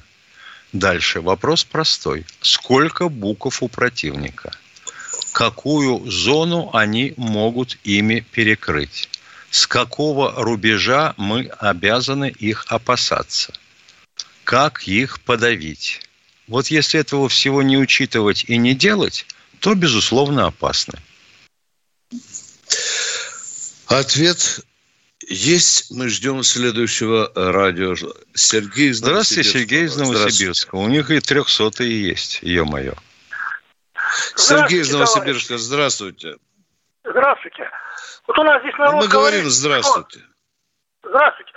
Дальше 0.74 1.22
вопрос 1.22 1.64
простой. 1.64 2.26
Сколько 2.42 3.10
буков 3.10 3.62
у 3.62 3.68
противника? 3.68 4.52
Какую 5.34 6.10
зону 6.10 6.72
они 6.74 7.14
могут 7.18 7.78
ими 7.84 8.26
перекрыть? 8.32 9.10
С 9.50 9.68
какого 9.68 10.34
рубежа 10.44 11.14
мы 11.18 11.52
обязаны 11.60 12.30
их 12.30 12.66
опасаться? 12.70 13.54
Как 14.52 14.84
их 14.84 15.22
подавить. 15.22 16.02
Вот 16.50 16.68
если 16.68 17.00
этого 17.00 17.30
всего 17.30 17.62
не 17.62 17.78
учитывать 17.78 18.44
и 18.50 18.58
не 18.58 18.74
делать, 18.76 19.26
то, 19.62 19.76
безусловно, 19.76 20.48
опасно. 20.48 21.00
Ответ 23.88 24.60
есть. 25.26 25.90
Мы 25.92 26.10
ждем 26.10 26.44
следующего 26.44 27.32
радио. 27.34 27.96
Сергей 28.34 28.90
из 28.90 28.98
Здравствуйте, 28.98 29.50
Сергей 29.50 29.86
из 29.86 29.96
Новосибирска. 29.96 30.76
У 30.76 30.90
них 30.90 31.10
и 31.12 31.22
трехсотые 31.22 32.10
есть, 32.10 32.40
ё-моё. 32.42 32.96
Сергей 34.36 34.82
из 34.82 34.92
Новосибирска, 34.92 35.58
здравствуйте. 35.58 36.36
Здравствуйте. 37.06 37.70
Вот 38.28 38.38
у 38.38 38.44
нас 38.44 38.62
здесь 38.64 38.78
народ 38.78 39.02
Мы 39.02 39.08
говорим 39.08 39.50
здравствуйте. 39.50 40.20
Здравствуйте. 41.04 41.52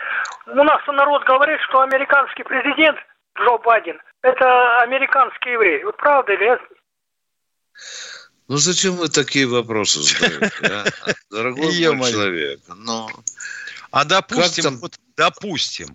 У 0.46 0.64
нас 0.64 0.80
народ 0.86 1.24
говорит, 1.24 1.60
что 1.68 1.80
американский 1.80 2.42
президент 2.44 2.98
Джо 3.38 3.58
Байден– 3.58 4.00
это 4.22 4.80
американский 4.82 5.52
еврей. 5.52 5.84
Вот 5.84 5.96
правда 5.96 6.32
или 6.32 6.44
нет? 6.44 6.60
Ну 8.48 8.56
зачем 8.56 8.96
вы 8.96 9.08
такие 9.08 9.46
вопросы 9.46 10.00
задаете, 10.00 10.66
а? 10.66 10.84
дорогой 11.30 11.94
мой 11.94 12.10
человек? 12.10 12.60
Но... 12.68 13.08
А 13.90 14.04
допустим, 14.04 14.64
там... 14.64 14.76
вот, 14.78 14.98
допустим, 15.16 15.94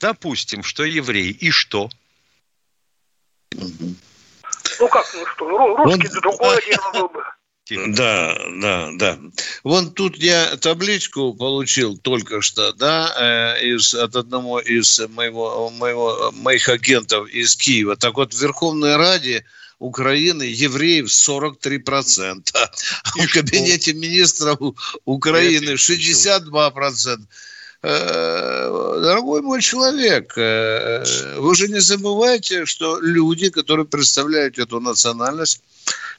допустим, 0.00 0.62
что 0.62 0.84
еврей, 0.84 1.30
и 1.30 1.50
что? 1.50 1.88
Ну 3.52 4.88
как, 4.88 5.06
ну 5.14 5.26
что, 5.26 5.76
русский 5.76 6.08
Он... 6.08 6.20
другое 6.20 6.60
дело 6.66 6.92
было 6.92 7.08
бы. 7.08 7.24
Да, 7.70 8.38
да, 8.60 8.90
да. 8.94 9.18
Вон 9.62 9.90
тут 9.92 10.16
я 10.16 10.56
табличку 10.56 11.34
получил 11.34 11.98
только 11.98 12.40
что, 12.40 12.72
да, 12.72 13.56
э, 13.58 13.66
из, 13.74 13.94
от 13.94 14.16
одного 14.16 14.60
из 14.60 15.00
моего, 15.08 15.70
моего, 15.70 16.32
моих 16.32 16.68
агентов 16.68 17.28
из 17.28 17.56
Киева. 17.56 17.96
Так 17.96 18.14
вот, 18.14 18.32
в 18.32 18.40
Верховной 18.40 18.96
Раде 18.96 19.44
Украины 19.78 20.42
евреев 20.44 21.06
43%, 21.06 22.50
а 22.54 22.70
в 23.18 23.32
кабинете 23.32 23.92
министров 23.92 24.58
Украины 25.04 25.74
62%. 25.74 27.20
Э, 27.80 28.98
дорогой 29.02 29.42
мой 29.42 29.62
человек, 29.62 30.32
э, 30.36 31.04
вы 31.36 31.54
же 31.54 31.68
не 31.68 31.80
забывайте, 31.80 32.66
что 32.66 32.98
люди, 33.00 33.50
которые 33.50 33.86
представляют 33.86 34.58
эту 34.58 34.80
национальность, 34.80 35.62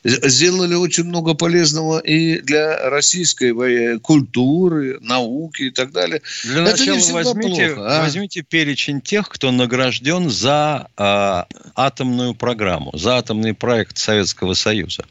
сделали 0.03 0.75
очень 0.75 1.03
много 1.03 1.33
полезного 1.33 1.99
и 1.99 2.39
для 2.39 2.89
российской 2.89 3.99
культуры, 3.99 4.97
науки 5.01 5.63
и 5.63 5.71
так 5.71 5.91
далее. 5.91 6.21
Для 6.43 6.63
Это 6.63 6.71
начала 6.71 7.23
возьмите, 7.23 7.67
плохо, 7.75 7.97
а? 7.97 8.01
возьмите 8.01 8.41
перечень 8.41 9.01
тех, 9.01 9.27
кто 9.29 9.51
награжден 9.51 10.29
за 10.29 10.87
э, 10.97 11.43
атомную 11.75 12.33
программу, 12.33 12.91
за 12.97 13.17
атомный 13.17 13.53
проект 13.53 13.97
Советского 13.97 14.53
Союза. 14.53 15.05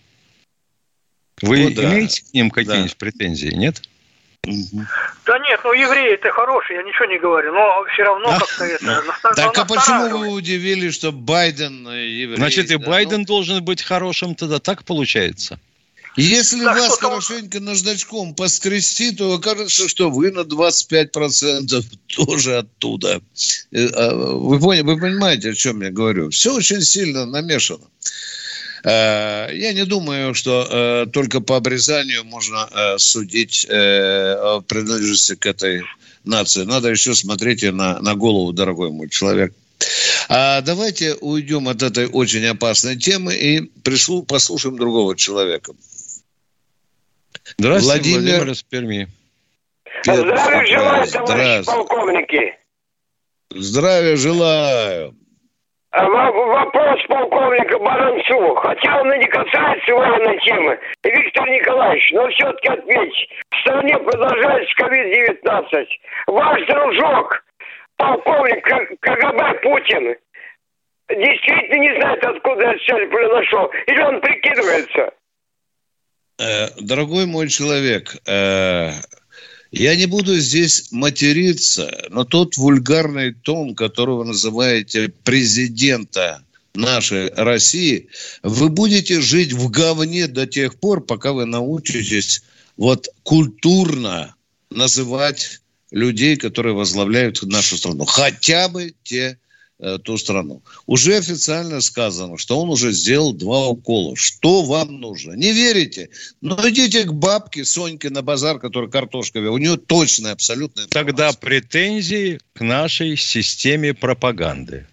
Вы 1.42 1.66
О, 1.66 1.70
да. 1.70 1.84
имеете 1.84 2.22
к 2.22 2.34
ним 2.34 2.50
какие-нибудь 2.50 2.90
да. 2.92 2.96
претензии, 2.98 3.54
нет? 3.54 3.82
Да 5.26 5.38
нет, 5.38 5.60
ну 5.64 5.72
евреи 5.72 6.14
это 6.14 6.30
хорошие, 6.30 6.78
я 6.78 6.82
ничего 6.82 7.06
не 7.06 7.18
говорю, 7.18 7.52
но 7.52 7.84
все 7.92 8.02
равно 8.04 8.38
как-то 8.38 8.64
это... 8.64 9.02
Так 9.36 9.58
а 9.58 9.64
почему 9.64 10.18
вы 10.18 10.28
удивились, 10.28 10.94
что 10.94 11.12
Байден 11.12 11.88
еврей? 11.88 12.36
Значит, 12.36 12.70
и 12.70 12.76
Байден 12.76 13.24
должен 13.24 13.64
быть 13.64 13.82
хорошим 13.82 14.34
тогда, 14.34 14.58
так 14.58 14.84
получается? 14.84 15.58
Если 16.18 16.64
так 16.64 16.76
вас 16.76 16.98
хорошенько 16.98 17.60
наждачком 17.60 18.34
поскрести, 18.34 19.12
то 19.12 19.34
окажется, 19.34 19.88
что 19.88 20.10
вы 20.10 20.32
на 20.32 20.40
25% 20.40 21.84
тоже 22.08 22.58
оттуда. 22.58 23.22
Э, 23.70 23.86
а, 23.94 24.14
вы, 24.14 24.58
поняли, 24.58 24.82
вы 24.82 24.98
понимаете, 24.98 25.50
о 25.50 25.54
чем 25.54 25.80
я 25.80 25.90
говорю? 25.90 26.30
Все 26.30 26.52
очень 26.52 26.80
сильно 26.80 27.24
намешано. 27.24 27.84
Э, 28.84 29.48
я 29.52 29.72
не 29.72 29.84
думаю, 29.84 30.34
что 30.34 30.66
э, 30.70 31.06
только 31.12 31.40
по 31.40 31.56
обрезанию 31.56 32.24
можно 32.24 32.68
судить 32.98 33.66
о 33.70 34.60
принадлежности 34.60 35.34
к 35.34 35.46
этой 35.46 35.82
нации. 36.24 36.64
Надо 36.64 36.88
еще 36.88 37.14
смотреть 37.14 37.62
на, 37.62 38.00
на 38.00 38.14
голову, 38.14 38.52
дорогой 38.52 38.90
мой 38.90 39.08
человек. 39.08 39.52
А 40.28 40.60
давайте 40.60 41.14
уйдем 41.20 41.68
от 41.68 41.82
этой 41.82 42.06
очень 42.06 42.44
опасной 42.46 42.96
темы 42.96 43.34
и 43.34 43.60
пришло, 43.82 44.22
послушаем 44.22 44.76
другого 44.76 45.16
человека. 45.16 45.72
Здравствуйте, 47.56 48.10
Владимир, 48.10 48.36
Владимир 48.36 48.52
из 48.52 48.62
Перми. 48.62 49.08
Здравия 50.04 50.66
желаю, 50.66 51.10
товарищи 51.10 51.66
полковники. 51.66 52.58
Здравия 53.50 54.16
желаю. 54.16 55.16
А 55.90 56.06
вопрос 56.06 57.00
полковника 57.08 57.78
Баранцу. 57.78 58.54
Хотя 58.56 59.00
он 59.00 59.12
и 59.14 59.18
не 59.18 59.26
касается 59.26 59.94
военной 59.94 60.38
темы. 60.40 60.78
Виктор 61.02 61.48
Николаевич, 61.48 62.10
но 62.12 62.28
все-таки 62.28 62.68
ответьте. 62.68 63.26
В 63.50 63.60
стране 63.60 63.98
продолжается 63.98 64.72
COVID-19. 64.82 65.86
Ваш 66.26 66.66
дружок, 66.66 67.44
полковник 67.96 68.62
КГБ 69.00 69.60
Путин, 69.62 70.16
действительно 71.08 71.80
не 71.80 72.00
знает, 72.00 72.24
откуда 72.24 72.64
этот 72.64 72.82
цель 72.82 73.08
произошел. 73.08 73.70
Или 73.86 74.00
он 74.02 74.20
прикидывается? 74.20 75.12
Э, 76.38 76.68
дорогой 76.80 77.26
мой 77.26 77.48
человек, 77.48 78.14
э, 78.26 78.90
я 79.70 79.96
не 79.96 80.06
буду 80.06 80.38
здесь 80.38 80.88
материться, 80.90 82.06
но 82.10 82.24
тот 82.24 82.56
вульгарный 82.56 83.34
тон, 83.34 83.74
которого 83.74 84.24
называете 84.24 85.08
президента 85.24 86.42
нашей 86.74 87.28
России, 87.34 88.08
вы 88.42 88.68
будете 88.68 89.20
жить 89.20 89.52
в 89.52 89.70
говне 89.70 90.26
до 90.26 90.46
тех 90.46 90.78
пор, 90.78 91.04
пока 91.04 91.32
вы 91.32 91.44
научитесь 91.44 92.42
вот 92.76 93.08
культурно 93.24 94.34
называть 94.70 95.60
людей, 95.90 96.36
которые 96.36 96.74
возглавляют 96.74 97.42
нашу 97.42 97.76
страну. 97.76 98.04
Хотя 98.04 98.68
бы 98.68 98.94
те 99.02 99.38
Э, 99.80 99.98
ту 100.02 100.18
страну. 100.18 100.60
Уже 100.86 101.16
официально 101.16 101.80
сказано, 101.80 102.36
что 102.36 102.58
он 102.60 102.68
уже 102.68 102.90
сделал 102.90 103.32
два 103.32 103.68
укола. 103.68 104.16
Что 104.16 104.62
вам 104.62 104.98
нужно? 105.00 105.34
Не 105.34 105.52
верите? 105.52 106.10
Ну, 106.40 106.56
идите 106.68 107.04
к 107.04 107.12
бабке 107.12 107.64
Соньке 107.64 108.10
на 108.10 108.22
базар, 108.22 108.58
которая 108.58 108.90
картошка 108.90 109.38
У 109.38 109.56
нее 109.56 109.76
точная, 109.76 110.32
абсолютная 110.32 110.88
Тогда 110.88 111.32
претензии 111.32 112.40
к 112.54 112.60
нашей 112.60 113.16
системе 113.16 113.94
пропаганды. 113.94 114.88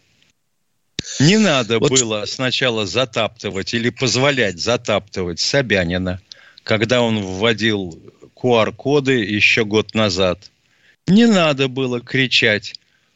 Не 1.20 1.39
надо 1.39 1.80
вот... 1.80 1.89
было 1.89 2.25
сначала 2.27 2.86
затаптывать 2.86 3.74
или 3.74 3.89
позволять 3.89 4.60
затаптывать 4.60 5.39
Собянина, 5.39 6.22
когда 6.63 7.01
он 7.01 7.24
вводил 7.24 8.00
QR-коды 8.36 9.13
еще 9.13 9.65
год 9.65 9.96
назад. 9.96 10.51
Не 11.08 11.25
надо 11.25 11.70
было 11.70 12.01
кричать 12.01 12.75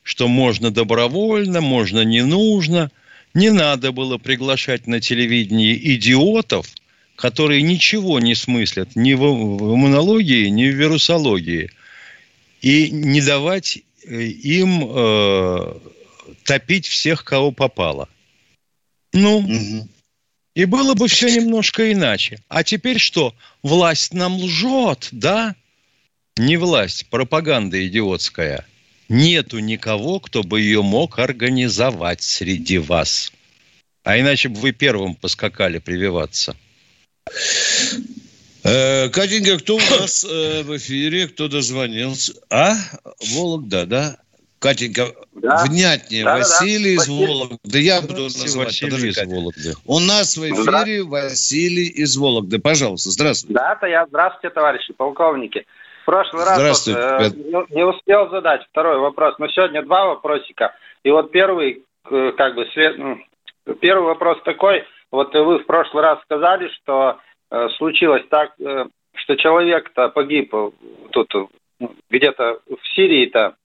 что 0.10 0.28
можно 0.28 0.72
добровольно, 0.72 1.62
можно 1.62 2.04
не 2.04 2.24
нужно. 2.24 2.90
Не 3.36 3.52
надо 3.52 3.92
было 3.92 4.18
приглашать 4.18 4.88
на 4.88 5.00
телевидении 5.00 5.80
идиотов, 5.96 6.66
которые 7.16 7.62
ничего 7.62 8.20
не 8.20 8.34
смыслят 8.34 8.96
ни 8.96 9.14
в 9.14 9.22
иммунологии, 9.24 10.48
ни 10.48 10.66
в 10.66 10.74
вирусологии. 10.74 11.70
И 12.64 12.90
не 12.90 13.22
давать 13.22 13.84
э, 14.04 14.20
им 14.24 14.84
э, 14.90 15.74
топить 16.44 16.88
всех, 16.88 17.24
кого 17.24 17.52
попало. 17.52 18.10
Ну, 19.14 19.38
угу. 19.38 19.88
и 20.56 20.66
было 20.66 20.96
бы 20.96 21.08
все 21.08 21.30
немножко 21.30 21.92
иначе. 21.92 22.42
А 22.48 22.64
теперь 22.64 22.98
что? 22.98 23.36
Власть 23.62 24.16
нам 24.16 24.38
лжет, 24.38 25.10
да? 25.12 25.56
Не 26.36 26.58
власть, 26.58 27.06
пропаганда 27.12 27.86
идиотская– 27.86 28.66
нету 29.10 29.60
никого, 29.60 30.20
кто 30.20 30.44
бы 30.44 30.62
ее 30.62 30.82
мог 30.82 31.20
организовать 31.20 32.22
среди 32.22 32.78
вас. 32.78 33.32
А 34.04 34.20
иначе 34.20 34.50
бы 34.50 34.60
вы 34.60 34.72
первым 34.72 35.16
поскакали 35.16 35.80
прививаться. 35.80 36.56
Э, 38.64 39.10
Катенька, 39.10 39.58
кто 39.60 39.76
у 39.76 39.80
нас 39.80 40.24
э, 40.24 40.64
в 40.64 40.76
эфире? 40.78 41.28
Кто 41.28 41.48
дозвонился? 41.48 42.34
А? 42.50 42.76
Вологда, 43.34 43.86
да? 43.86 44.18
Катенька, 44.60 45.14
да. 45.34 45.64
внятнее. 45.66 46.26
Да, 46.26 46.38
Василий 46.38 46.98
да. 46.98 47.04
из 47.04 47.08
Вологды. 47.08 47.80
Я 47.80 48.02
буду 48.02 48.24
называть. 48.24 48.68
Василий 48.68 49.10
из 49.10 49.18
Вологды. 49.18 49.74
У 49.86 50.00
нас 50.00 50.36
в 50.36 50.44
эфире 50.44 51.04
Василий 51.04 51.88
из 51.88 52.18
Вологды. 52.18 52.60
Пожалуйста, 52.60 53.12
здравствуйте. 53.12 53.54
Да, 53.54 53.74
это 53.74 53.88
я. 53.88 54.06
Здравствуйте, 54.08 54.54
товарищи 54.54 54.94
полковники 54.94 55.66
прошлый 56.10 56.44
раз 56.44 56.88
вот, 56.88 56.96
э, 56.96 57.30
не, 57.70 57.86
успел 57.86 58.30
задать 58.30 58.66
второй 58.72 58.98
вопрос, 58.98 59.36
но 59.38 59.48
сегодня 59.50 59.84
два 59.84 60.08
вопросика. 60.08 60.74
И 61.04 61.12
вот 61.12 61.32
первый, 61.32 61.84
э, 62.10 62.32
как 62.36 62.56
бы, 62.56 62.66
свет, 62.74 62.98
первый 63.80 64.06
вопрос 64.06 64.42
такой. 64.44 64.84
Вот 65.12 65.34
вы 65.36 65.60
в 65.60 65.66
прошлый 65.68 66.04
раз 66.04 66.20
сказали, 66.24 66.70
что 66.70 67.20
э, 67.52 67.70
случилось 67.78 68.24
так, 68.30 68.54
э, 68.60 68.86
что 69.14 69.36
человек-то 69.36 70.10
погиб 70.10 70.54
э, 70.54 70.72
тут 71.12 71.32
где-то 72.10 72.60
в 72.68 72.96
Сирии-то, 72.96 73.56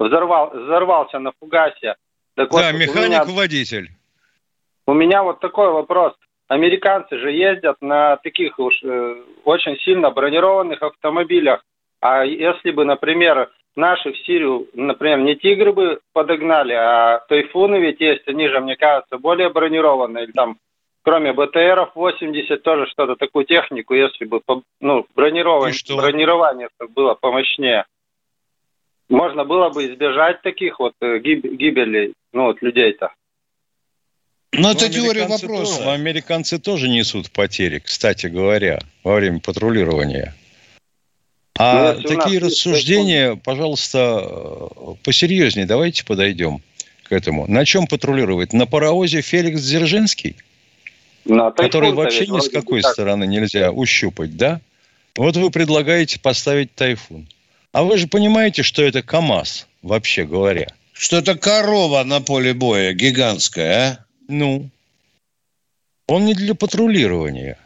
взорвал, 0.00 0.50
взорвался 0.50 1.20
на 1.20 1.30
фугасе. 1.38 1.94
Так 2.34 2.50
да, 2.50 2.72
вот, 2.72 2.80
механик-водитель. 2.80 3.88
У 4.86 4.94
меня 4.94 5.22
вот 5.22 5.38
такой 5.38 5.70
вопрос. 5.70 6.14
Американцы 6.52 7.16
же 7.16 7.32
ездят 7.32 7.78
на 7.80 8.18
таких 8.18 8.58
уж 8.58 8.78
э, 8.84 9.22
очень 9.44 9.78
сильно 9.78 10.10
бронированных 10.10 10.82
автомобилях. 10.82 11.64
А 12.02 12.26
если 12.26 12.72
бы, 12.72 12.84
например, 12.84 13.50
наши 13.74 14.12
в 14.12 14.18
Сирию, 14.18 14.68
например, 14.74 15.20
не 15.20 15.34
тигры 15.34 15.72
бы 15.72 16.00
подогнали, 16.12 16.74
а 16.74 17.20
тайфуны 17.26 17.76
ведь 17.76 18.02
есть, 18.02 18.28
они 18.28 18.48
же, 18.48 18.60
мне 18.60 18.76
кажется, 18.76 19.16
более 19.16 19.48
бронированные. 19.48 20.24
Или 20.24 20.32
там, 20.32 20.58
кроме 21.02 21.32
БТРов 21.32 21.92
80, 21.94 22.62
тоже 22.62 22.86
что-то, 22.88 23.16
такую 23.16 23.46
технику, 23.46 23.94
если 23.94 24.26
бы 24.26 24.42
ну, 24.78 25.06
бронирование, 25.16 25.74
бронирование 25.96 26.68
было 26.94 27.14
помощнее. 27.14 27.86
Можно 29.08 29.46
было 29.46 29.70
бы 29.70 29.86
избежать 29.86 30.42
таких 30.42 30.78
вот 30.80 30.92
э, 31.00 31.18
гибелей, 31.18 32.12
ну, 32.34 32.42
вот 32.44 32.60
людей-то. 32.60 33.14
Ну, 34.52 34.70
это 34.70 34.88
теория 34.90 35.26
вопроса. 35.26 35.78
Тоже, 35.78 35.90
американцы 35.90 36.58
тоже 36.58 36.88
несут 36.88 37.30
потери, 37.30 37.78
кстати 37.78 38.26
говоря, 38.26 38.80
во 39.02 39.14
время 39.14 39.40
патрулирования. 39.40 40.34
А 41.58 41.94
ну, 41.94 42.02
такие 42.02 42.38
рассуждения, 42.38 43.36
пожалуйста, 43.36 44.68
посерьезнее 45.04 45.66
давайте 45.66 46.04
подойдем 46.04 46.60
к 47.04 47.12
этому. 47.12 47.46
На 47.46 47.64
чем 47.64 47.86
патрулировать? 47.86 48.52
На 48.52 48.66
паровозе 48.66 49.22
Феликс 49.22 49.62
Дзержинский? 49.62 50.36
На 51.24 51.50
который 51.50 51.92
вообще 51.92 52.26
ни 52.26 52.40
с 52.40 52.50
какой 52.50 52.82
так. 52.82 52.92
стороны 52.92 53.26
нельзя 53.26 53.70
ущупать, 53.70 54.36
да? 54.36 54.60
Вот 55.16 55.36
вы 55.36 55.50
предлагаете 55.50 56.18
поставить 56.18 56.74
тайфун. 56.74 57.26
А 57.72 57.84
вы 57.84 57.96
же 57.96 58.06
понимаете, 58.06 58.62
что 58.62 58.82
это 58.82 59.02
КАМАЗ, 59.02 59.66
вообще 59.82 60.24
говоря. 60.24 60.68
Что 60.92 61.18
это 61.18 61.36
корова 61.36 62.02
на 62.04 62.20
поле 62.20 62.54
боя 62.54 62.92
гигантская, 62.92 63.98
а? 64.00 64.11
Ну, 64.28 64.68
он 66.06 66.24
не 66.24 66.34
для 66.34 66.54
патрулирования. 66.54 67.58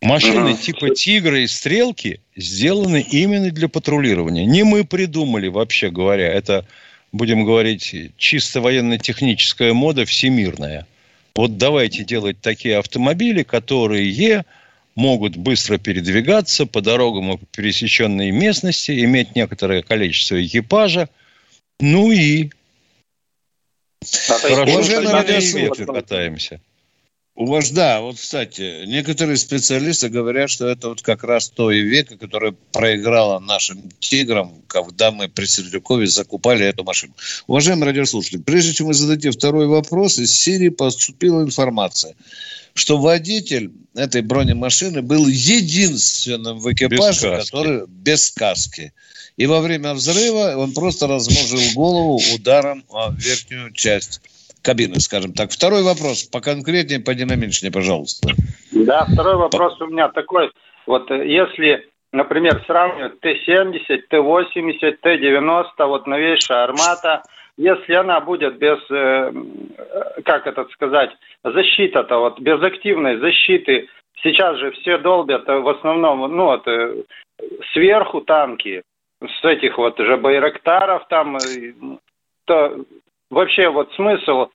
Машины 0.00 0.50
ага. 0.50 0.56
типа 0.56 0.90
«Тигры» 0.90 1.42
и 1.42 1.46
«Стрелки» 1.48 2.20
сделаны 2.36 3.04
именно 3.10 3.50
для 3.50 3.68
патрулирования. 3.68 4.44
Не 4.44 4.62
мы 4.62 4.84
придумали, 4.84 5.48
вообще 5.48 5.90
говоря. 5.90 6.28
Это, 6.28 6.64
будем 7.10 7.44
говорить, 7.44 7.94
чисто 8.16 8.60
военно-техническая 8.60 9.72
мода 9.72 10.04
всемирная. 10.04 10.86
Вот 11.34 11.58
давайте 11.58 12.04
делать 12.04 12.40
такие 12.40 12.78
автомобили, 12.78 13.42
которые 13.42 14.44
могут 14.94 15.36
быстро 15.36 15.78
передвигаться 15.78 16.66
по 16.66 16.80
дорогам 16.80 17.32
и 17.32 17.38
пересеченной 17.52 18.32
местности, 18.32 19.04
иметь 19.04 19.36
некоторое 19.36 19.82
количество 19.82 20.44
экипажа, 20.44 21.08
ну 21.80 22.10
и 22.10 22.50
Хорошо, 24.28 24.62
Уважаемый 24.62 25.12
радиослушатель, 25.12 25.86
катаемся. 25.86 26.60
У 27.38 27.46
вас, 27.46 27.70
да, 27.70 28.00
вот, 28.00 28.16
кстати, 28.16 28.84
некоторые 28.86 29.36
специалисты 29.36 30.08
говорят, 30.08 30.50
что 30.50 30.66
это 30.66 30.88
вот 30.88 31.02
как 31.02 31.22
раз 31.22 31.48
то 31.48 31.70
и 31.70 31.82
века, 31.82 32.16
которое 32.16 32.50
проиграло 32.72 33.38
нашим 33.38 33.80
тиграм, 34.00 34.60
когда 34.66 35.12
мы 35.12 35.28
при 35.28 35.46
Сердюкове 35.46 36.08
закупали 36.08 36.66
эту 36.66 36.82
машину. 36.82 37.14
Уважаемые 37.46 37.90
радиослушатели, 37.90 38.38
прежде 38.38 38.74
чем 38.74 38.88
вы 38.88 38.94
зададите 38.94 39.30
второй 39.30 39.68
вопрос, 39.68 40.18
из 40.18 40.34
Сирии 40.34 40.68
поступила 40.68 41.40
информация, 41.44 42.16
что 42.74 42.98
водитель 42.98 43.70
этой 43.94 44.22
бронемашины 44.22 45.00
был 45.00 45.28
единственным 45.28 46.58
в 46.58 46.72
экипаже, 46.72 47.36
без 47.36 47.44
который 47.44 47.86
без 47.86 48.30
каски. 48.32 48.92
И 49.36 49.46
во 49.46 49.60
время 49.60 49.94
взрыва 49.94 50.56
он 50.56 50.72
просто 50.72 51.06
размножил 51.06 51.60
голову 51.76 52.20
ударом 52.34 52.82
о 52.88 53.12
верхнюю 53.12 53.72
часть 53.74 54.20
кабины, 54.62 55.00
скажем 55.00 55.32
так. 55.32 55.50
Второй 55.50 55.82
вопрос, 55.82 56.24
поконкретнее, 56.24 57.00
подинамичнее, 57.00 57.72
пожалуйста. 57.72 58.30
Да, 58.72 59.06
второй 59.12 59.36
вопрос 59.36 59.80
у 59.80 59.86
меня 59.86 60.08
такой. 60.08 60.50
Вот 60.86 61.10
э, 61.10 61.26
если, 61.28 61.88
например, 62.12 62.62
сравнивать 62.66 63.20
Т-70, 63.20 64.02
Т-80, 64.08 64.96
Т-90, 65.02 65.86
вот 65.86 66.06
новейшая 66.06 66.64
армата, 66.64 67.22
если 67.56 67.94
она 67.94 68.20
будет 68.20 68.58
без, 68.58 68.78
э, 68.90 69.32
как 70.24 70.46
это 70.46 70.64
сказать, 70.72 71.10
защита-то, 71.44 72.18
вот 72.18 72.40
без 72.40 72.62
активной 72.62 73.18
защиты, 73.18 73.88
сейчас 74.22 74.58
же 74.58 74.70
все 74.72 74.98
долбят 74.98 75.48
э, 75.48 75.58
в 75.58 75.68
основном, 75.68 76.20
ну, 76.34 76.44
вот, 76.44 76.66
сверху 77.72 78.20
танки, 78.20 78.82
с 79.20 79.44
этих 79.44 79.78
вот 79.78 79.98
же 79.98 80.16
Байрактаров 80.16 81.06
там, 81.08 81.38
то 82.44 82.76
вообще 83.30 83.68
вот 83.68 83.92
смысл 83.94 84.48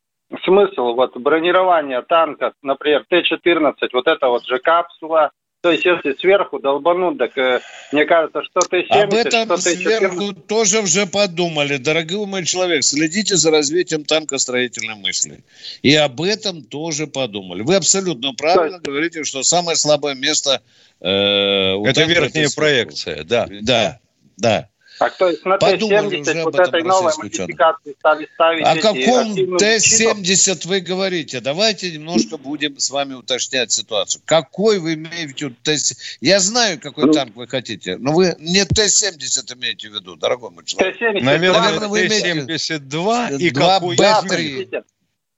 смысл 0.46 0.94
вот 0.96 1.16
бронирования 1.18 2.02
танка, 2.02 2.54
например, 2.62 3.06
Т-14, 3.10 3.74
вот 3.94 4.08
это 4.08 4.28
вот 4.28 4.46
же 4.46 4.60
капсула, 4.60 5.32
то 5.64 5.72
есть, 5.72 5.86
если 5.86 6.14
сверху 6.20 6.60
долбанут, 6.60 7.18
так 7.18 7.38
э, 7.38 7.62
мне 7.94 8.04
кажется, 8.04 8.42
что 8.44 8.60
Т-70, 8.68 9.02
Об 9.02 9.14
этом 9.14 9.46
что 9.46 9.58
сверху 9.58 10.34
тоже 10.34 10.82
уже 10.82 11.06
подумали. 11.06 11.78
Дорогой 11.78 12.26
мой 12.26 12.44
человек, 12.44 12.84
следите 12.84 13.38
за 13.38 13.50
развитием 13.50 14.04
танкостроительной 14.04 14.96
мысли. 14.96 15.42
И 15.82 15.96
об 15.96 16.22
этом 16.22 16.64
тоже 16.64 17.08
подумали. 17.08 17.62
Вы 17.62 17.76
абсолютно 17.78 18.34
правильно 18.34 18.76
есть... 18.76 18.86
говорите, 18.86 19.24
что 19.24 19.42
самое 19.44 19.78
слабое 19.78 20.16
место... 20.16 20.62
Э, 21.00 21.76
у 21.76 21.86
это 21.86 22.04
верхняя 22.04 22.50
проекция, 22.54 23.24
да. 23.24 23.48
Да, 23.62 24.00
да. 24.36 24.68
А 25.04 25.10
то 25.10 25.28
есть 25.28 25.44
на 25.44 25.58
Т-70 25.58 26.44
вот 26.44 26.58
этой 26.58 26.82
новой 26.82 27.12
модификации 27.18 27.94
стали 28.00 28.30
ставить 28.36 28.66
О 28.66 28.76
каком 28.76 29.58
Т-70 29.58 30.66
вы 30.66 30.80
говорите? 30.80 31.42
Давайте 31.42 31.92
немножко 31.92 32.38
будем 32.38 32.80
с 32.80 32.90
вами 32.90 33.14
уточнять 33.14 33.74
ситуацию. 33.74 34.22
Какой 34.24 34.80
вы 34.80 34.94
имеете 34.94 35.28
в 35.28 35.42
виду 35.42 35.56
Т-70? 35.62 35.98
Я 36.22 36.40
знаю, 36.40 36.80
какой 36.80 37.08
ну, 37.08 37.12
танк 37.12 37.36
вы 37.36 37.48
хотите, 37.48 37.98
но 37.98 38.14
вы 38.14 38.38
не 38.40 38.64
Т-70 38.64 39.54
имеете 39.56 39.90
в 39.90 39.94
виду, 39.94 40.16
дорогой 40.16 40.52
мой 40.52 40.64
человек. 40.64 40.96
Наверное, 41.22 41.90
вы 41.90 42.08
имеете 42.08 42.46
Т-72 42.46 43.40
и 43.40 43.50
какой 43.50 43.98
Б-3. 43.98 44.84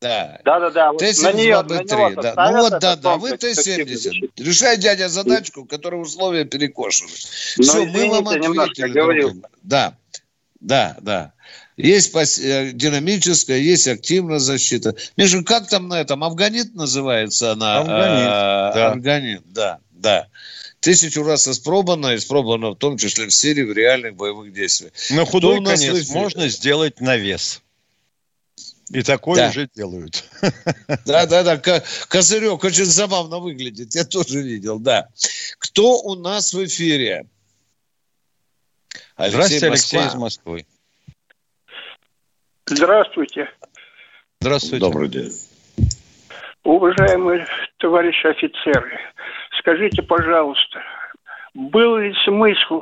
Да. 0.05 0.39
Да, 0.45 0.59
да, 0.59 0.69
да. 0.69 0.93
Т-72, 0.93 1.63
Б-3, 1.63 2.21
да. 2.21 2.51
Ну 2.51 2.61
вот, 2.61 2.79
да, 2.79 2.95
да, 2.95 3.17
вы 3.17 3.35
Т-70. 3.37 4.31
Решай, 4.37 4.77
дядя, 4.77 5.09
задачку, 5.09 5.65
которая 5.65 5.99
условия 5.99 6.45
перекошены. 6.45 7.09
Ну, 7.57 7.63
Все, 7.63 7.85
мы 7.85 8.09
вам 8.09 8.27
ответили. 8.27 9.41
Да, 9.63 9.97
да, 10.59 10.95
да. 11.01 11.33
Есть 11.77 12.15
э, 12.39 12.71
динамическая, 12.73 13.57
есть 13.57 13.87
активная 13.87 14.39
защита. 14.39 14.95
Миша, 15.17 15.43
как 15.43 15.67
там 15.67 15.87
на 15.87 15.99
этом? 15.99 16.23
Афганит 16.23 16.75
называется 16.75 17.51
она? 17.51 17.79
Афганит, 17.79 18.27
а, 18.29 18.73
да. 18.73 18.91
Афганит, 18.91 19.41
да, 19.45 19.79
да. 19.91 20.27
Тысячу 20.79 21.23
раз 21.23 21.47
испробовано, 21.47 22.15
испробовано 22.15 22.71
в 22.71 22.75
том 22.75 22.97
числе 22.97 23.25
в 23.25 23.33
Сирии, 23.33 23.63
в 23.63 23.73
реальных 23.73 24.15
боевых 24.15 24.53
действиях. 24.53 24.93
На 25.09 25.25
худой 25.25 25.63
конец 25.65 26.09
можно 26.09 26.47
сделать 26.47 27.01
навес. 27.01 27.61
И 28.91 29.01
такое 29.01 29.37
да. 29.37 29.49
уже 29.49 29.67
делают. 29.73 30.23
Да, 31.05 31.25
да, 31.25 31.43
да. 31.43 31.81
Козырек 32.07 32.63
очень 32.63 32.85
забавно 32.85 33.39
выглядит. 33.39 33.95
Я 33.95 34.05
тоже 34.05 34.41
видел, 34.41 34.79
да. 34.79 35.07
Кто 35.59 35.99
у 36.01 36.15
нас 36.15 36.53
в 36.53 36.63
эфире? 36.65 37.25
Алексей 39.15 39.59
Здравствуйте, 39.59 39.69
Москва. 39.69 39.99
Алексей 39.99 40.15
из 40.15 40.21
Москвы. 40.21 40.65
Здравствуйте. 42.67 43.49
Здравствуйте. 44.41 44.79
Добрый 44.79 45.09
день. 45.09 45.31
Уважаемые 46.63 47.45
товарищи 47.77 48.25
офицеры, 48.25 48.99
скажите, 49.59 50.01
пожалуйста, 50.01 50.81
был 51.53 51.97
ли 51.97 52.13
смысл 52.25 52.81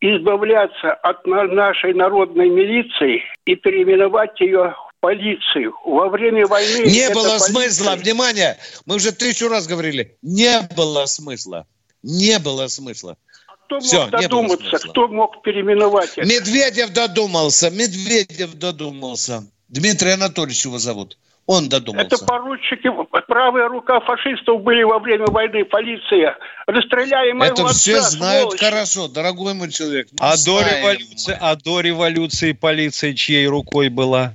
избавляться 0.00 0.92
от 0.92 1.26
нашей 1.26 1.94
народной 1.94 2.50
милиции 2.50 3.22
и 3.46 3.54
переименовать 3.54 4.38
ее 4.38 4.74
полицию. 5.04 5.74
Во 5.84 6.08
время 6.08 6.46
войны... 6.46 6.86
Не 6.86 7.10
было 7.10 7.36
полиция... 7.38 7.52
смысла, 7.52 7.96
внимание, 7.96 8.56
мы 8.86 8.96
уже 8.96 9.12
тысячу 9.12 9.48
раз 9.48 9.66
говорили, 9.66 10.16
не 10.22 10.66
было 10.74 11.04
смысла, 11.04 11.66
не 12.02 12.38
было 12.38 12.68
смысла. 12.68 13.18
А 13.46 13.56
кто 13.66 13.74
мог 13.74 13.84
Все, 13.84 14.06
додуматься, 14.06 14.78
кто 14.78 15.08
мог 15.08 15.42
переименовать 15.42 16.16
это? 16.16 16.26
Медведев 16.26 16.90
додумался, 16.94 17.68
Медведев 17.68 18.54
додумался. 18.54 19.44
Дмитрий 19.68 20.12
Анатольевич 20.12 20.64
его 20.64 20.78
зовут. 20.78 21.18
Он 21.46 21.68
додумался. 21.68 22.06
Это 22.06 22.24
поручики, 22.24 22.90
правая 23.28 23.68
рука 23.68 24.00
фашистов 24.00 24.62
были 24.62 24.84
во 24.84 24.98
время 25.00 25.26
войны, 25.26 25.66
полиция. 25.66 26.38
Расстреляли 26.66 27.32
моего 27.32 27.52
Это 27.52 27.64
отца, 27.64 27.74
все 27.74 28.00
знают 28.00 28.52
сволочи. 28.52 28.64
хорошо, 28.64 29.08
дорогой 29.08 29.52
мой 29.52 29.70
человек. 29.70 30.08
А 30.18 30.42
до, 30.42 30.62
революции, 30.62 31.36
а 31.38 31.56
до 31.56 31.80
революции 31.80 32.52
полиция 32.52 33.12
чьей 33.12 33.46
рукой 33.46 33.90
была? 33.90 34.32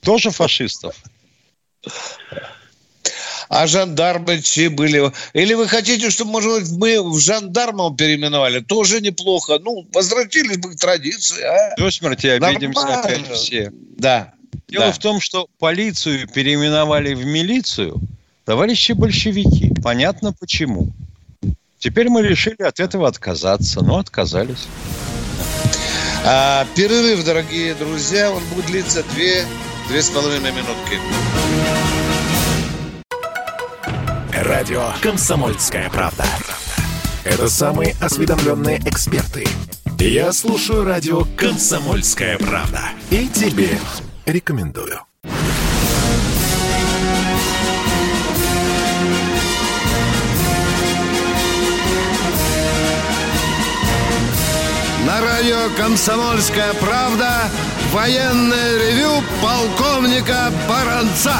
Тоже 0.00 0.30
фашистов? 0.30 0.96
А 3.48 3.66
жандармы 3.66 4.40
чьи 4.40 4.68
были? 4.68 5.10
Или 5.32 5.54
вы 5.54 5.66
хотите, 5.66 6.10
чтобы, 6.10 6.30
может 6.30 6.52
быть, 6.52 6.70
мы 6.70 7.10
в 7.10 7.18
жандармов 7.18 7.96
переименовали? 7.96 8.60
Тоже 8.60 9.00
неплохо. 9.00 9.58
Ну, 9.58 9.88
возвратились 9.92 10.58
бы 10.58 10.70
к 10.70 10.76
традиции. 10.78 11.42
А? 11.42 11.74
До 11.76 11.90
смерти 11.90 12.28
обидимся 12.28 12.80
Нормально. 12.80 13.02
опять 13.02 13.32
все. 13.32 13.72
Да. 13.72 14.32
Дело 14.68 14.86
да. 14.86 14.92
в 14.92 14.98
том, 14.98 15.20
что 15.20 15.48
полицию 15.58 16.28
переименовали 16.28 17.12
в 17.14 17.24
милицию 17.26 18.00
товарищи 18.44 18.92
большевики. 18.92 19.72
Понятно 19.82 20.32
почему. 20.32 20.92
Теперь 21.80 22.08
мы 22.08 22.22
решили 22.22 22.62
от 22.62 22.78
этого 22.78 23.08
отказаться. 23.08 23.80
Но 23.82 23.98
отказались. 23.98 24.68
А, 26.24 26.66
перерыв, 26.76 27.24
дорогие 27.24 27.74
друзья, 27.74 28.30
он 28.30 28.44
будет 28.54 28.66
длиться 28.66 29.02
две 29.14 29.44
Две 29.90 30.02
с 30.02 30.10
половиной 30.10 30.52
минутки. 30.52 31.00
Радио 34.32 34.92
«Комсомольская 35.02 35.90
правда». 35.90 36.24
Это 37.24 37.48
самые 37.48 37.96
осведомленные 38.00 38.78
эксперты. 38.86 39.44
Я 39.98 40.30
слушаю 40.32 40.84
радио 40.84 41.24
«Комсомольская 41.36 42.38
правда». 42.38 42.82
И 43.10 43.26
тебе 43.26 43.80
рекомендую. 44.26 45.00
На 55.04 55.20
радио 55.20 55.68
«Комсомольская 55.76 56.74
правда» 56.74 57.50
Военное 57.92 58.78
ревю 58.78 59.20
полковника 59.42 60.52
Баранца. 60.68 61.34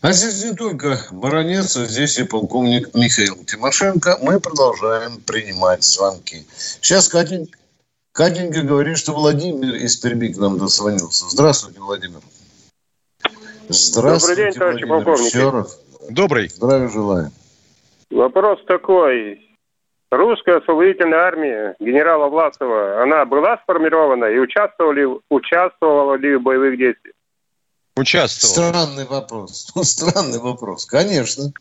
А 0.00 0.12
здесь 0.12 0.44
не 0.44 0.54
только 0.54 0.96
баронец, 1.10 1.76
а 1.76 1.86
здесь 1.86 2.18
и 2.20 2.22
полковник 2.24 2.94
Михаил 2.94 3.34
Тимошенко. 3.44 4.18
Мы 4.22 4.38
продолжаем 4.38 5.20
принимать 5.22 5.82
звонки. 5.82 6.46
Сейчас 6.56 7.08
Катенька, 7.08 7.58
Катенька 8.12 8.62
говорит, 8.62 8.96
что 8.96 9.12
Владимир 9.12 9.74
из 9.74 9.96
Перми 9.96 10.28
к 10.28 10.36
нам 10.38 10.56
дозвонился. 10.58 11.28
Здравствуйте, 11.28 11.80
Владимир. 11.80 12.20
Здравствуйте, 13.68 14.52
Добрый 14.52 14.52
день, 14.52 14.60
товарищ 14.60 14.84
Владимир. 14.86 15.04
полковник. 15.04 15.34
Еще 15.34 15.50
раз. 15.50 15.80
Добрый. 16.10 16.48
Здравия 16.48 16.88
желаю. 16.88 17.32
Вопрос 18.10 18.60
такой. 18.68 19.40
Русская 20.10 20.58
освободительная 20.58 21.18
армия 21.18 21.76
генерала 21.80 22.28
Власова, 22.28 23.02
она 23.02 23.24
была 23.24 23.58
сформирована 23.58 24.26
и 24.26 24.38
участвовала 24.38 24.92
ли, 24.92 25.06
участвовала 25.30 26.14
ли 26.14 26.36
в 26.36 26.42
боевых 26.42 26.78
действиях? 26.78 27.14
Участвовала. 27.96 28.70
Странный 28.70 29.04
вопрос. 29.06 29.72
Ну, 29.74 29.82
странный 29.84 30.38
вопрос. 30.38 30.86
Конечно. 30.86 31.52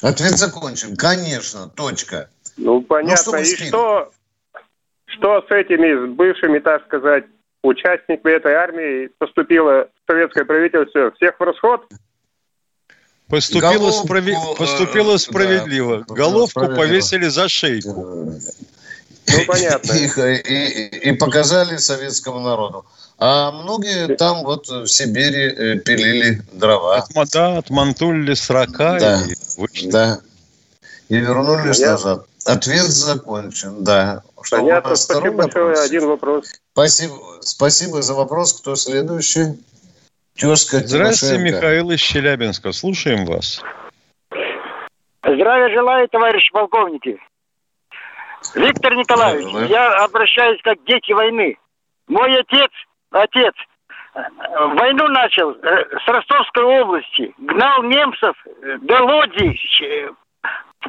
Ответ 0.00 0.38
закончен. 0.38 0.96
Конечно. 0.96 1.68
Точка. 1.70 2.30
Ну, 2.56 2.82
понятно. 2.82 3.14
Ну, 3.14 3.16
что 3.16 3.36
и 3.38 3.68
что, 3.68 4.12
что 5.06 5.42
с 5.42 5.50
этими 5.50 6.06
с 6.06 6.10
бывшими, 6.10 6.60
так 6.60 6.84
сказать, 6.84 7.24
участниками 7.62 8.32
этой 8.32 8.54
армии 8.54 9.10
поступило 9.18 9.88
советское 10.06 10.44
правительство? 10.44 11.10
Всех 11.12 11.38
в 11.38 11.42
расход? 11.42 11.86
Поступило, 13.32 13.72
головку, 13.72 14.04
справи... 14.04 14.32
Э, 14.34 14.56
Поступило 14.58 15.16
справедливо. 15.16 16.04
Да, 16.06 16.14
Головку 16.14 16.50
справедливо. 16.50 16.76
повесили 16.76 17.28
за 17.28 17.48
шейку. 17.48 17.94
Ну, 19.26 19.44
понятно. 19.46 19.92
И, 19.94 20.06
и, 20.36 21.08
и 21.08 21.12
показали 21.12 21.78
советскому 21.78 22.40
народу. 22.40 22.84
А 23.18 23.50
многие 23.50 24.16
там 24.16 24.44
вот 24.44 24.68
в 24.68 24.86
Сибири 24.86 25.46
э, 25.46 25.78
пилили 25.78 26.42
дрова. 26.52 27.06
От, 27.14 27.30
да, 27.30 27.56
отмантулили 27.56 28.34
срока 28.34 28.98
да, 29.00 29.22
и 29.26 29.34
вышли. 29.56 29.90
Да. 29.90 30.20
И 31.08 31.16
вернулись 31.16 31.78
Понятно. 31.78 31.92
назад. 31.92 32.26
Ответ 32.44 32.86
закончен, 32.86 33.82
да. 33.82 34.22
Чтобы 34.42 34.62
Понятно, 34.62 34.94
спасибо 34.94 35.30
большое. 35.30 35.78
Один 35.78 36.06
вопрос. 36.06 36.44
Спасибо, 36.74 37.14
спасибо 37.40 38.02
за 38.02 38.12
вопрос. 38.12 38.52
Кто 38.52 38.76
следующий? 38.76 39.54
Тезка 40.34 40.78
Здравствуйте, 40.78 41.36
Тимошенко. 41.36 41.56
Михаил 41.56 41.90
из 41.90 42.00
Челябинска. 42.00 42.72
Слушаем 42.72 43.24
вас. 43.24 43.62
Здравия 45.22 45.68
желаю, 45.74 46.08
товарищи 46.08 46.50
полковники. 46.52 47.18
Виктор 48.54 48.94
Николаевич, 48.96 49.52
да, 49.52 49.64
я 49.66 50.04
обращаюсь 50.04 50.60
как 50.62 50.82
дети 50.84 51.12
войны. 51.12 51.56
Мой 52.08 52.34
отец, 52.40 52.70
отец, 53.12 53.54
войну 54.14 55.06
начал 55.08 55.52
э, 55.52 55.98
с 56.04 56.08
Ростовской 56.08 56.64
области, 56.64 57.32
гнал 57.38 57.84
немцев 57.84 58.34
э, 58.62 58.78
до 58.82 59.02
Лодзи, 59.02 59.58
э, 59.84 60.10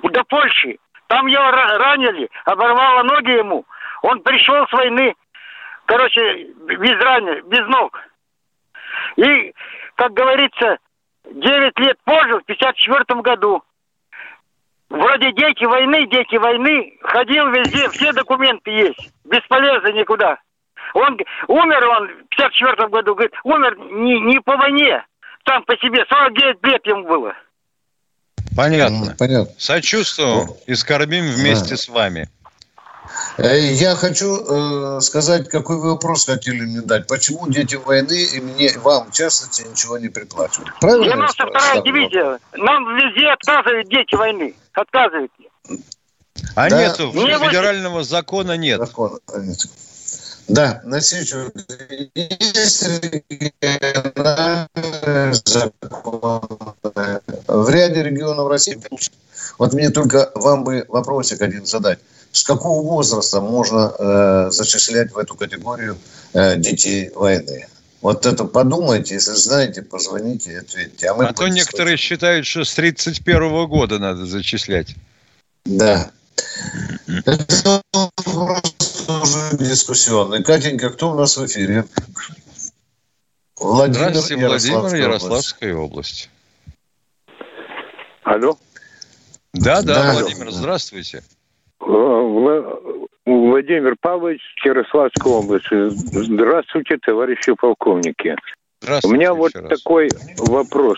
до 0.02 0.24
Польши. 0.24 0.78
Там 1.08 1.28
его 1.28 1.52
ранили, 1.52 2.30
оборвало 2.46 3.04
ноги 3.04 3.38
ему. 3.38 3.66
Он 4.02 4.20
пришел 4.22 4.66
с 4.68 4.72
войны, 4.74 5.14
короче, 5.86 6.46
без 6.56 7.00
раны, 7.02 7.42
без 7.44 7.68
ног. 7.68 8.00
И, 9.18 9.54
как 9.96 10.14
говорится, 10.14 10.78
9 11.32 11.80
лет 11.80 11.98
позже, 12.04 12.40
в 12.40 12.46
54 12.46 13.22
году, 13.22 13.64
вроде 14.90 15.32
дети 15.34 15.66
войны, 15.66 16.08
дети 16.08 16.36
войны, 16.36 16.98
ходил 17.02 17.50
везде, 17.50 17.90
все 17.90 18.12
документы 18.14 18.72
есть, 18.72 19.14
бесполезно 19.26 19.92
никуда. 19.92 20.38
Он 20.94 21.18
умер 21.48 21.88
он 21.88 22.08
в 22.08 22.36
54 22.36 22.88
году, 22.90 23.16
говорит, 23.16 23.34
умер 23.44 23.78
не, 23.78 24.20
не 24.20 24.40
по 24.40 24.58
войне, 24.58 25.04
там 25.46 25.64
по 25.64 25.76
себе, 25.78 26.06
49 26.10 26.58
лет 26.64 26.86
ему 26.86 27.08
было. 27.08 27.34
Понятно. 28.56 29.16
Понятно. 29.18 29.52
Сочувствуем 29.58 30.50
и 30.68 30.76
скорбим 30.76 31.26
вместе 31.26 31.72
да. 31.72 31.78
с 31.78 31.90
вами. 31.90 32.30
Э, 33.38 33.60
я 33.60 33.96
хочу 33.96 34.98
э, 34.98 35.02
сказать, 35.02 35.50
какой 35.50 35.78
вы 35.78 35.92
вопрос 35.92 36.26
хотели 36.26 36.62
мне 36.62 36.82
дать. 36.82 37.08
Почему 37.08 37.48
дети 37.48 37.76
войны 37.76 38.24
и 38.24 38.40
мне, 38.40 38.72
вам, 38.78 39.10
в 39.10 39.14
частности, 39.14 39.64
ничего 39.64 39.98
не 39.98 40.10
приплачивают? 40.10 40.72
Правильно? 40.80 41.26
92-я 41.26 41.82
дивизия. 41.82 42.40
Нам 42.54 42.96
везде 42.96 43.28
отказывают 43.28 43.90
дети 43.90 44.16
войны. 44.16 44.56
Отказывают. 44.74 45.32
А 46.56 46.70
да. 46.70 46.82
нету, 46.82 47.12
федерального 47.12 48.04
закона 48.04 48.58
нет. 48.58 48.80
Закона 48.80 49.20
нет. 49.38 49.60
Да, 50.48 50.82
на 50.84 51.00
следующий 51.00 51.36
есть 52.16 52.84
закон. 55.48 56.42
В 57.48 57.70
ряде 57.70 58.04
регионов 58.04 58.50
России. 58.50 58.78
Вот 59.58 59.74
мне 59.74 59.90
только 59.90 60.32
вам 60.36 60.64
бы 60.64 60.86
вопросик 60.90 61.42
один 61.42 61.66
задать. 61.66 62.00
С 62.34 62.44
какого 62.44 62.82
возраста 62.82 63.42
можно 63.42 63.94
э, 63.98 64.48
зачислять 64.50 65.12
в 65.12 65.20
эту 65.20 65.36
категорию 65.36 66.00
э, 66.34 66.58
детей 66.58 67.12
войны? 67.14 67.68
Вот 68.02 68.26
это 68.26 68.46
подумайте, 68.46 69.14
если 69.14 69.34
знаете, 69.34 69.84
позвоните 69.84 70.54
и 70.54 70.56
ответьте. 70.56 71.10
А, 71.10 71.14
мы 71.14 71.26
а 71.26 71.34
то 71.34 71.48
некоторые 71.48 71.96
считают, 71.96 72.48
что 72.48 72.64
с 72.64 72.74
31 72.74 73.68
года 73.68 74.00
надо 74.00 74.26
зачислять. 74.26 74.96
Да. 75.66 76.12
Это 77.24 77.82
тоже 79.06 79.58
дискуссионный. 79.60 80.44
Катенька, 80.44 80.90
кто 80.90 81.12
у 81.12 81.16
нас 81.16 81.38
в 81.38 81.46
эфире? 81.46 81.86
Владимир, 83.58 84.10
Здравствуйте, 84.10 84.48
Владимир, 84.48 84.96
Ярославская 84.96 85.76
область. 85.76 86.32
Алло? 88.24 88.58
Да, 89.54 89.84
да, 89.84 90.14
да 90.14 90.14
Владимир, 90.14 90.52
здравствуйте. 90.52 91.24
Э, 91.88 93.04
Владимир 93.26 93.96
Павлович, 94.00 94.42
Ярославская 94.66 95.34
область. 95.34 95.68
Здравствуйте, 95.72 96.98
товарищи 96.98 97.54
полковники. 97.54 98.36
Здравствуйте. 98.82 99.08
У 99.08 99.18
меня 99.18 99.34
вот 99.34 99.56
раз. 99.56 99.80
такой 99.80 100.10
вопрос. 100.38 100.98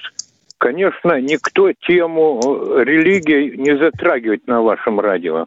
Конечно, 0.58 1.20
никто 1.20 1.72
тему 1.74 2.40
религии 2.78 3.56
не 3.58 3.78
затрагивает 3.78 4.48
на 4.48 4.62
вашем 4.62 5.00
радио. 5.00 5.46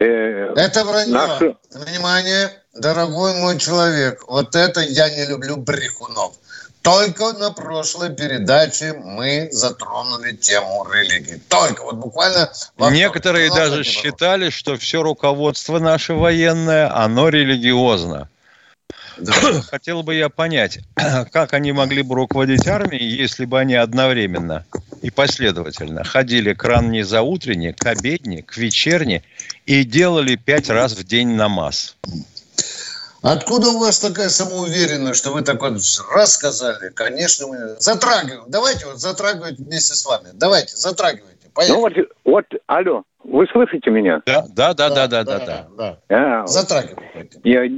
Э, 0.00 0.54
это 0.56 0.84
вранье. 0.84 1.12
Наши... 1.12 1.56
Внимание, 1.72 2.50
дорогой 2.74 3.34
мой 3.40 3.58
человек, 3.58 4.24
вот 4.26 4.54
это 4.54 4.80
я 4.80 5.08
не 5.10 5.28
люблю 5.28 5.56
брехунов. 5.56 6.34
Только 6.82 7.32
на 7.32 7.50
прошлой 7.50 8.14
передаче 8.14 8.94
мы 8.94 9.48
затронули 9.52 10.32
тему 10.32 10.86
религии. 10.90 11.40
Только 11.48 11.82
вот 11.82 11.96
буквально... 11.96 12.50
Некоторые 12.78 13.50
даже 13.50 13.84
считали, 13.84 14.50
что 14.50 14.76
все 14.76 15.02
руководство 15.02 15.78
наше 15.78 16.14
военное, 16.14 16.94
оно 16.94 17.28
религиозно. 17.28 18.28
Да. 19.18 19.32
Хотел 19.70 20.02
бы 20.02 20.14
я 20.14 20.28
понять, 20.28 20.80
как 21.32 21.52
они 21.52 21.72
могли 21.72 22.02
бы 22.02 22.14
руководить 22.14 22.66
армией, 22.66 23.08
если 23.08 23.44
бы 23.44 23.58
они 23.58 23.74
одновременно 23.74 24.64
и 25.02 25.10
последовательно 25.10 26.04
ходили 26.04 26.54
к 26.54 26.64
ранней 26.64 27.02
заутренне, 27.02 27.72
к 27.72 27.86
обедне, 27.86 28.42
к 28.42 28.56
вечерне 28.56 29.22
и 29.66 29.84
делали 29.84 30.36
пять 30.36 30.70
раз 30.70 30.92
в 30.92 31.04
день 31.04 31.28
намаз. 31.34 31.96
Откуда 33.22 33.70
у 33.70 33.80
вас 33.80 33.98
такая 33.98 34.28
самоуверенность, 34.28 35.18
что 35.18 35.32
вы 35.32 35.42
так 35.42 35.60
вот 35.60 35.72
раз 36.14 36.34
сказали? 36.34 36.90
Конечно, 36.94 37.48
мы 37.48 37.56
затрагиваем. 37.78 38.44
Давайте 38.46 38.86
вот 38.86 38.98
затрагивать 38.98 39.58
вместе 39.58 39.94
с 39.94 40.06
вами. 40.06 40.28
Давайте, 40.34 40.76
затрагивайте. 40.76 41.50
Поехали. 41.52 41.76
Ну 41.76 41.80
вот, 41.80 41.92
вот, 42.24 42.60
алло, 42.66 43.02
вы 43.24 43.46
слышите 43.48 43.90
меня? 43.90 44.22
Да, 44.24 44.44
да, 44.54 44.74
да, 44.74 44.88
да, 44.88 45.08
да, 45.08 45.24
да. 45.24 45.38
да, 45.38 45.66
да. 45.76 45.98
да. 46.08 46.42
А, 46.42 46.46
затрагивайте. 46.46 47.40
Я, 47.42 47.68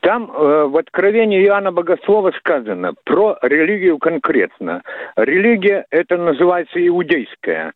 там 0.00 0.30
э, 0.30 0.64
в 0.66 0.76
Откровении 0.76 1.44
Иоанна 1.44 1.72
Богослова 1.72 2.30
сказано 2.38 2.92
про 3.04 3.38
религию 3.42 3.98
конкретно. 3.98 4.82
Религия 5.16 5.84
это 5.90 6.16
называется 6.16 6.86
иудейская. 6.86 7.72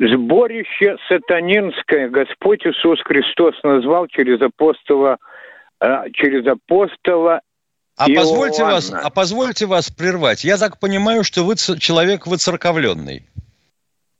Сборище 0.00 0.96
сатанинское 1.08 2.08
Господь 2.08 2.66
Иисус 2.66 3.00
Христос 3.04 3.54
назвал 3.62 4.08
через 4.08 4.42
апостола, 4.42 5.18
э, 5.20 5.31
через 6.12 6.46
апостола 6.46 7.40
а 7.96 8.08
позвольте, 8.08 8.64
вас, 8.64 8.92
а 8.92 9.10
позвольте 9.10 9.66
вас 9.66 9.90
прервать. 9.90 10.44
Я 10.44 10.56
так 10.56 10.78
понимаю, 10.78 11.24
что 11.24 11.44
вы 11.44 11.56
человек 11.56 12.26
выцерковленный. 12.26 13.26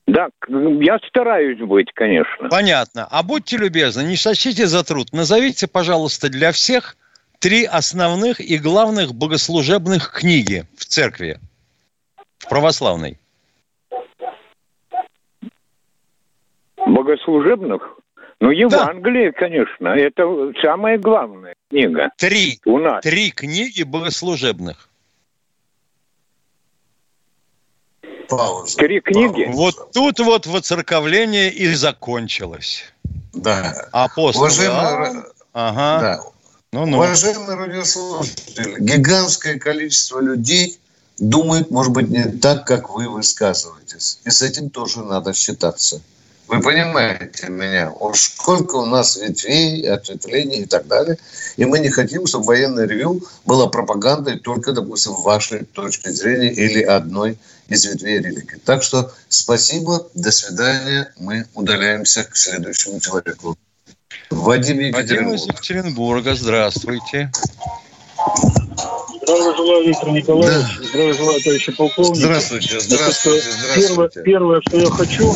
Да, 0.07 0.29
я 0.49 0.99
стараюсь 1.09 1.59
быть, 1.59 1.91
конечно. 1.95 2.49
Понятно. 2.49 3.07
А 3.11 3.23
будьте 3.23 3.57
любезны, 3.57 4.03
не 4.03 4.17
сочтите 4.17 4.67
за 4.67 4.85
труд. 4.85 5.09
Назовите, 5.13 5.69
пожалуйста, 5.69 6.29
для 6.29 6.53
всех 6.53 6.97
три 7.39 7.65
основных 7.65 8.41
и 8.41 8.59
главных 8.59 9.15
богослужебных 9.15 10.13
книги 10.13 10.65
в 10.77 10.85
церкви, 10.85 11.39
в 12.39 12.49
православной. 12.49 13.19
Богослужебных? 16.77 17.99
Ну, 18.43 18.51
Евангелие, 18.51 19.31
да. 19.31 19.39
конечно, 19.39 19.87
это 19.87 20.53
самая 20.61 20.99
главная 20.99 21.55
книга. 21.71 22.11
Три. 22.17 22.59
У 22.65 22.77
нас. 22.79 23.01
Три 23.01 23.31
книги 23.31 23.85
богослужебных. 23.85 24.89
Пауза. 28.29 28.77
Три 28.79 29.01
книги? 29.01 29.49
Вот 29.53 29.93
тут 29.93 30.19
вот 30.19 30.47
воцерковление 30.49 31.53
и 31.53 31.73
закончилось. 31.73 32.93
Да. 33.33 33.87
Апостол 33.93 34.43
Уважаемый... 34.43 35.23
Ага. 35.53 36.01
Да. 36.01 36.21
Ну, 36.73 36.87
ну. 36.87 36.97
Уважаемые 36.97 37.57
радиослушатели, 37.57 38.75
гигантское 38.81 39.61
количество 39.61 40.19
людей 40.19 40.81
думает, 41.17 41.71
может 41.71 41.93
быть, 41.93 42.09
не 42.09 42.25
так, 42.25 42.67
как 42.67 42.91
вы 42.91 43.09
высказываетесь. 43.09 44.19
И 44.25 44.31
с 44.31 44.43
этим 44.43 44.69
тоже 44.69 45.05
надо 45.05 45.33
считаться. 45.33 46.03
Вы 46.49 46.61
понимаете 46.61 47.49
меня? 47.49 47.93
Уж 47.93 48.21
сколько 48.21 48.77
у 48.77 48.87
нас 48.87 49.17
ветвей, 49.17 49.89
ответвлений 49.89 50.63
и 50.63 50.67
так 50.67 50.87
далее. 50.87 51.17
И 51.57 51.65
мы 51.65 51.79
не 51.79 51.89
хотим, 51.89 52.27
чтобы 52.27 52.47
военное 52.47 52.87
ревю 52.87 53.23
было 53.47 53.67
пропагандой 53.67 54.39
только, 54.39 54.73
допустим, 54.73 55.15
вашей 55.15 55.65
точки 55.65 56.09
зрения 56.09 56.53
или 56.53 56.83
одной 56.83 57.39
из 57.69 57.85
ветвей 57.87 58.19
религии. 58.19 58.61
Так 58.65 58.83
что 58.83 59.13
спасибо, 59.29 60.07
до 60.15 60.31
свидания. 60.31 61.13
Мы 61.19 61.47
удаляемся 61.55 62.25
к 62.25 62.37
следующему 62.37 63.01
человеку. 63.01 63.57
Вадим 64.31 64.79
Екатеринбург. 64.79 65.31
Вадим 65.31 65.35
из 65.35 65.47
Екатеринбурга, 65.47 66.35
здравствуйте. 66.35 67.31
Здравия 69.23 69.57
желаю, 69.57 69.87
Виктор 69.87 70.11
Николаевич. 70.11 70.79
Да. 70.79 70.87
Здравия 70.87 71.15
желаю, 71.15 71.43
товарищи 71.43 71.73
полковник. 71.73 72.17
Здравствуйте, 72.17 72.81
здравствуйте, 72.81 73.51
здравствуйте. 73.51 74.23
Первое, 74.23 74.25
первое, 74.25 74.61
что 74.67 74.79
я 74.79 74.91
хочу, 74.91 75.35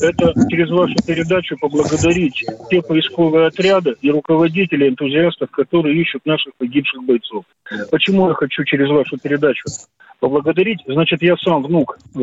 это 0.00 0.32
через 0.48 0.70
вашу 0.70 0.94
передачу 1.06 1.56
поблагодарить 1.60 2.44
те 2.70 2.82
поисковые 2.82 3.46
отряды 3.48 3.96
и 4.00 4.10
руководителей, 4.10 4.88
энтузиастов, 4.88 5.50
которые 5.50 6.00
ищут 6.00 6.24
наших 6.26 6.54
погибших 6.56 7.04
бойцов. 7.04 7.44
Почему 7.90 8.28
я 8.28 8.34
хочу 8.34 8.64
через 8.64 8.88
вашу 8.88 9.18
передачу 9.18 9.64
поблагодарить? 10.20 10.80
Значит, 10.86 11.22
я 11.22 11.36
сам 11.36 11.62
внук, 11.62 11.98
э, 12.14 12.18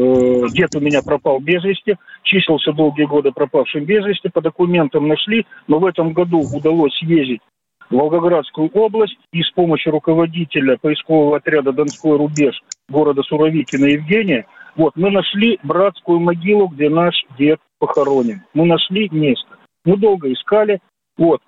дед 0.54 0.76
у 0.76 0.80
меня 0.80 1.02
пропал 1.02 1.40
без 1.40 1.64
вести, 1.64 1.98
числился 2.24 2.72
долгие 2.74 3.06
годы 3.06 3.32
пропавшим 3.32 3.86
без 3.86 4.06
вести, 4.06 4.30
по 4.30 4.42
документам 4.42 5.08
нашли, 5.08 5.46
но 5.68 5.80
в 5.80 5.86
этом 5.86 6.14
году 6.14 6.40
удалось 6.40 7.02
ездить 7.02 7.42
в 7.90 7.96
Волгоградскую 7.96 8.70
область 8.74 9.18
и 9.32 9.42
с 9.44 9.52
помощью 9.52 9.92
руководителя 9.92 10.78
поискового 10.78 11.38
отряда 11.38 11.72
«Донской 11.72 12.18
рубеж» 12.18 12.62
города 12.90 13.22
Суровикина 13.24 13.86
Евгения, 13.86 14.46
вот, 14.76 14.96
мы 14.96 15.10
нашли 15.10 15.60
братскую 15.64 16.20
могилу, 16.20 16.68
где 16.68 16.90
наш 16.90 17.16
дед 17.38 17.60
похоронен. 17.80 18.44
Мы 18.54 18.66
нашли 18.66 19.10
место. 19.12 19.58
Мы 19.86 19.98
долго 19.98 20.32
искали, 20.32 20.80
вот. 21.18 21.42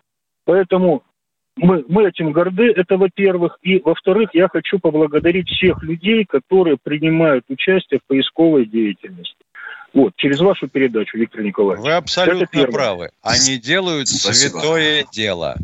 Поэтому 0.45 1.03
мы, 1.57 1.83
мы 1.87 2.07
этим 2.07 2.31
горды, 2.31 2.71
это 2.75 2.97
во-первых. 2.97 3.57
И 3.61 3.79
во-вторых, 3.79 4.29
я 4.33 4.47
хочу 4.47 4.79
поблагодарить 4.79 5.49
всех 5.49 5.83
людей, 5.83 6.25
которые 6.25 6.77
принимают 6.81 7.45
участие 7.49 7.99
в 7.99 8.07
поисковой 8.07 8.65
деятельности. 8.65 9.35
Вот, 9.93 10.13
через 10.15 10.39
вашу 10.39 10.67
передачу, 10.67 11.17
Виктор 11.17 11.41
Николаевич. 11.41 11.83
Вы 11.83 11.93
абсолютно 11.93 12.65
правы. 12.67 13.09
Они 13.23 13.57
делают 13.57 14.07
Спасибо. 14.07 14.59
святое 14.59 15.05
дело. 15.11 15.55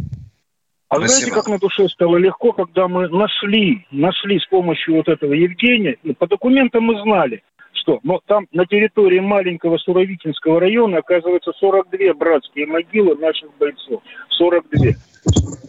А 0.89 0.95
Спасибо. 0.95 1.07
знаете, 1.07 1.31
как 1.33 1.47
на 1.47 1.59
душе 1.59 1.87
стало 1.89 2.17
легко, 2.17 2.51
когда 2.51 2.87
мы 2.87 3.07
нашли, 3.09 3.85
нашли 3.91 4.39
с 4.39 4.45
помощью 4.45 4.95
вот 4.95 5.07
этого 5.07 5.33
Евгения, 5.33 5.97
по 6.17 6.27
документам 6.27 6.83
мы 6.83 7.01
знали, 7.01 7.43
что, 7.83 7.99
но 8.03 8.21
там 8.25 8.47
на 8.51 8.65
территории 8.65 9.19
маленького 9.19 9.77
Суровикинского 9.77 10.59
района 10.59 10.99
оказывается 10.99 11.51
42 11.59 12.13
братские 12.13 12.65
могилы 12.65 13.15
наших 13.15 13.49
бойцов. 13.59 14.01
42. 14.29 14.93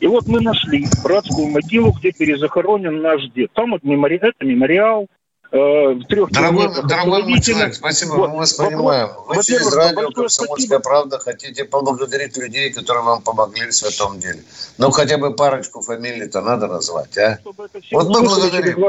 И 0.01 0.07
вот 0.07 0.27
мы 0.27 0.41
нашли 0.41 0.87
братскую 1.03 1.49
могилу, 1.49 1.93
где 1.93 2.13
перезахоронен 2.13 3.03
наш 3.03 3.29
дед. 3.31 3.51
Там 3.53 3.73
вот 3.73 3.83
мемори... 3.83 4.19
это 4.23 4.45
мемориал, 4.45 5.09
Э, 5.55 5.93
в 5.93 6.05
трех 6.07 6.33
дорогой, 6.33 6.69
дорогой 6.83 7.23
мой 7.23 7.41
человек, 7.41 7.77
спасибо, 7.77 8.15
вот. 8.15 8.31
мы 8.31 8.37
вас 8.39 8.55
понимаем. 8.55 9.11
Вы 9.29 9.41
через 9.41 9.73
радио 9.73 10.11
«Комсомольская 10.11 10.81
правда» 10.81 11.21
хотите 11.21 11.65
поблагодарить 11.65 12.37
людей, 12.37 12.73
которые 12.73 13.05
вам 13.05 13.23
помогли 13.23 13.69
в 13.69 13.73
святом 13.73 14.19
деле. 14.19 14.43
Ну, 14.79 14.91
хотя 14.91 15.17
бы 15.17 15.33
парочку 15.33 15.81
фамилий-то 15.81 16.41
надо 16.41 16.67
назвать, 16.67 17.17
а? 17.19 17.39
Вот 17.45 18.09
мы 18.09 18.23
благодарим. 18.23 18.85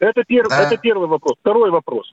Это, 0.00 0.22
пер... 0.24 0.48
да? 0.50 0.64
это 0.64 0.76
первый 0.76 1.08
вопрос. 1.08 1.36
Второй 1.40 1.70
вопрос. 1.70 2.12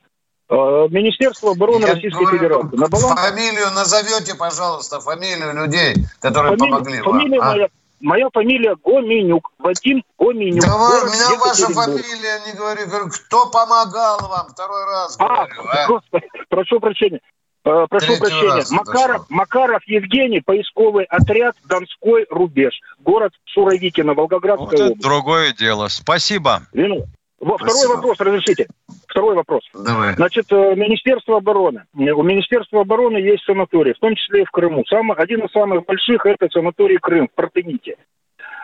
Э, 0.49 0.87
Министерство 0.89 1.51
обороны 1.51 1.81
Я 1.81 1.93
Российской 1.93 2.23
говорю, 2.23 2.37
Федерации. 2.37 2.77
На 2.77 2.87
баланс... 2.87 3.21
Фамилию 3.21 3.71
назовете, 3.71 4.35
пожалуйста, 4.35 5.01
фамилию 5.01 5.53
людей, 5.53 5.95
которые 6.21 6.55
Фамилия, 6.57 6.71
помогли 6.71 7.01
фамилия 7.01 7.39
вам. 7.39 7.49
Моя, 7.49 7.65
а? 7.65 7.69
Моя 7.99 8.29
фамилия 8.33 8.75
Гоменюк. 8.81 9.51
Вадим 9.59 10.03
Гоменюк. 10.17 10.63
Да 10.63 10.77
вы, 10.77 11.09
меня 11.09 11.39
ваша 11.39 11.67
фамилия 11.67 12.41
не 12.45 12.53
говори. 12.53 12.85
Говорю, 12.85 13.09
кто 13.09 13.49
помогал 13.49 14.19
вам? 14.29 14.47
Второй 14.49 14.85
раз 14.85 15.17
а, 15.19 15.47
говорю. 15.47 16.01
А, 16.11 16.17
а? 16.17 16.19
прошу 16.47 16.79
прощения. 16.79 17.19
Э, 17.65 17.85
прошу 17.89 18.05
Третий 18.05 18.21
прощения. 18.21 18.63
Макаров, 18.69 19.25
Макаров 19.29 19.83
Евгений, 19.85 20.39
поисковый 20.39 21.03
отряд 21.03 21.57
Донской 21.65 22.25
рубеж. 22.29 22.79
Город 22.99 23.33
Суровикино, 23.47 24.13
Волгоградская 24.13 24.69
вот 24.69 24.81
область. 24.81 25.01
другое 25.01 25.53
дело. 25.53 25.89
Спасибо. 25.89 26.61
Вину. 26.71 27.05
Во, 27.39 27.57
второй 27.57 27.95
вопрос, 27.95 28.19
разрешите. 28.19 28.67
Второй 29.07 29.35
вопрос. 29.35 29.61
Давай. 29.73 30.15
Значит, 30.15 30.45
э, 30.51 30.75
Министерство 30.75 31.37
обороны. 31.37 31.83
У 31.93 32.23
Министерства 32.23 32.81
обороны 32.81 33.17
есть 33.17 33.43
санаторий, 33.45 33.93
в 33.93 33.99
том 33.99 34.15
числе 34.15 34.41
и 34.41 34.45
в 34.45 34.51
Крыму. 34.51 34.83
Самый, 34.87 35.15
один 35.17 35.41
из 35.41 35.51
самых 35.51 35.85
больших– 35.85 36.25
это 36.25 36.47
санаторий 36.51 36.97
Крым 36.97 37.27
в 37.27 37.35
Протените. 37.35 37.97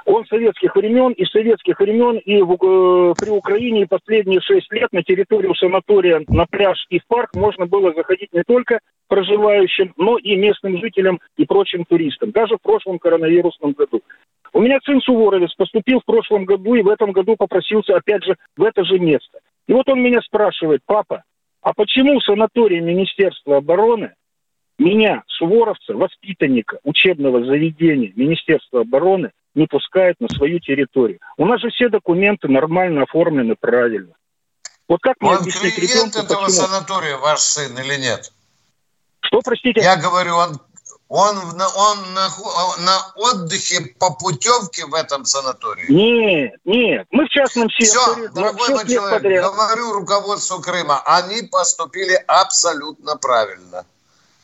Он 0.05 0.25
советских 0.25 0.75
времен, 0.75 1.13
и 1.13 1.23
советских 1.25 1.79
времен, 1.79 2.17
и 2.17 2.41
в, 2.41 2.53
э, 2.53 3.13
при 3.17 3.29
Украине 3.29 3.83
и 3.83 3.85
последние 3.85 4.41
шесть 4.41 4.71
лет 4.71 4.91
на 4.91 5.03
территорию 5.03 5.55
санатория, 5.55 6.23
на 6.27 6.45
пляж 6.45 6.85
и 6.89 6.99
в 6.99 7.05
парк 7.07 7.35
можно 7.35 7.67
было 7.67 7.93
заходить 7.93 8.33
не 8.33 8.43
только 8.45 8.79
проживающим, 9.07 9.93
но 9.97 10.17
и 10.17 10.35
местным 10.35 10.79
жителям 10.79 11.19
и 11.37 11.45
прочим 11.45 11.85
туристам, 11.85 12.31
даже 12.31 12.57
в 12.57 12.61
прошлом 12.61 12.99
коронавирусном 12.99 13.73
году. 13.73 14.01
У 14.53 14.61
меня 14.61 14.77
сын 14.85 15.01
Суворовец 15.01 15.51
поступил 15.55 15.99
в 15.99 16.05
прошлом 16.05 16.45
году 16.45 16.75
и 16.75 16.83
в 16.83 16.87
этом 16.87 17.11
году 17.11 17.35
попросился 17.35 17.95
опять 17.95 18.23
же 18.23 18.35
в 18.55 18.63
это 18.63 18.83
же 18.85 18.99
место. 18.99 19.39
И 19.67 19.73
вот 19.73 19.89
он 19.89 20.01
меня 20.01 20.21
спрашивает, 20.21 20.81
папа, 20.85 21.23
а 21.61 21.73
почему 21.73 22.19
санаторий 22.21 22.79
Министерства 22.79 23.57
обороны 23.57 24.13
меня, 24.77 25.23
суворовца, 25.27 25.93
воспитанника 25.93 26.79
учебного 26.83 27.43
заведения 27.45 28.11
Министерства 28.15 28.81
обороны, 28.81 29.31
не 29.55 29.65
пускает 29.65 30.17
на 30.19 30.27
свою 30.29 30.59
территорию? 30.59 31.19
У 31.37 31.45
нас 31.45 31.59
же 31.61 31.69
все 31.69 31.89
документы 31.89 32.47
нормально 32.47 33.03
оформлены 33.03 33.55
правильно. 33.59 34.13
Вот 34.87 34.99
как 35.01 35.15
мне 35.19 35.31
он 35.31 35.37
объяснить 35.37 35.77
ребенку, 35.77 36.19
этого 36.19 36.45
почему? 36.45 36.49
санатория, 36.49 37.17
ваш 37.17 37.39
сын 37.39 37.75
или 37.79 37.99
нет? 37.99 38.31
Что, 39.21 39.41
простите? 39.41 39.81
Я 39.81 39.95
говорю, 39.95 40.35
он 40.35 40.59
он, 41.09 41.37
он 41.37 42.13
на, 42.13 42.29
на 42.79 43.11
отдыхе 43.15 43.81
по 43.99 44.11
путевке 44.11 44.85
в 44.85 44.93
этом 44.93 45.25
санатории? 45.25 45.91
Нет, 45.91 46.55
нет. 46.65 47.07
Мы 47.11 47.25
в 47.25 47.29
частном 47.29 47.69
секторе. 47.69 48.27
Все, 48.27 48.29
дорогой 48.29 48.69
мой 48.69 48.87
человек, 48.87 49.21
подряд. 49.21 49.45
говорю 49.45 49.93
руководству 49.93 50.59
Крыма, 50.59 51.01
они 51.05 51.43
поступили 51.43 52.15
абсолютно 52.27 53.15
правильно. 53.17 53.85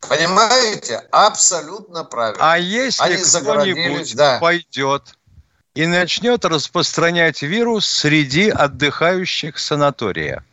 Понимаете? 0.01 1.01
Абсолютно 1.11 2.03
правильно. 2.03 2.53
А 2.53 2.57
если 2.57 3.41
кто-нибудь 3.41 4.15
да. 4.15 4.39
пойдет 4.39 5.15
и 5.73 5.85
начнет 5.85 6.45
распространять 6.45 7.41
вирус 7.41 7.87
среди 7.87 8.49
отдыхающих 8.49 9.57
санатория? 9.59 10.43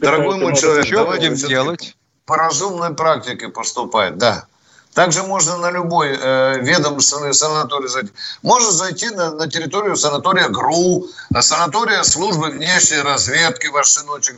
Дорогой 0.00 0.38
мой 0.38 0.56
человек, 0.56 0.86
что 0.86 1.06
будем 1.06 1.34
делать? 1.34 1.96
По 2.28 2.36
разумной 2.36 2.94
практике 2.94 3.48
поступать, 3.48 4.18
да. 4.18 4.44
Также 4.92 5.22
можно 5.22 5.56
на 5.56 5.70
любой 5.70 6.08
э, 6.10 6.58
ведомственный 6.60 7.32
санаторий 7.32 7.88
зайти. 7.88 8.10
Можно 8.42 8.70
зайти 8.70 9.10
на, 9.10 9.30
на 9.30 9.48
территорию 9.48 9.96
санатория 9.96 10.48
ГРУ, 10.48 11.06
на 11.30 11.40
санатория 11.40 12.02
службы 12.02 12.50
внешней 12.50 13.00
разведки 13.00 13.68
ваш 13.68 13.88
сыночек 13.88 14.36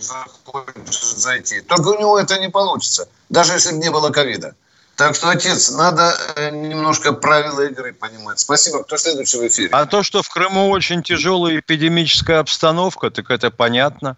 зайти. 1.17 1.63
Только 1.63 1.89
у 1.89 1.99
него 1.99 2.19
это 2.19 2.39
не 2.39 2.49
получится, 2.49 3.09
даже 3.29 3.55
если 3.55 3.73
бы 3.73 3.79
не 3.79 3.91
было 3.91 4.11
ковида. 4.11 4.55
Так 4.97 5.17
что, 5.17 5.31
отец, 5.31 5.71
надо 5.71 6.15
э, 6.37 6.51
немножко 6.51 7.13
правила 7.13 7.63
игры 7.63 7.93
понимать. 7.93 8.39
Спасибо. 8.39 8.85
Кто 8.85 8.99
следующий 8.99 9.39
в 9.39 9.47
эфире? 9.49 9.71
А 9.73 9.87
то, 9.87 10.03
что 10.03 10.23
в 10.23 10.29
Крыму 10.29 10.69
очень 10.69 11.03
тяжелая 11.03 11.59
эпидемическая 11.59 12.39
обстановка, 12.39 13.11
так 13.11 13.31
это 13.31 13.51
понятно. 13.51 14.17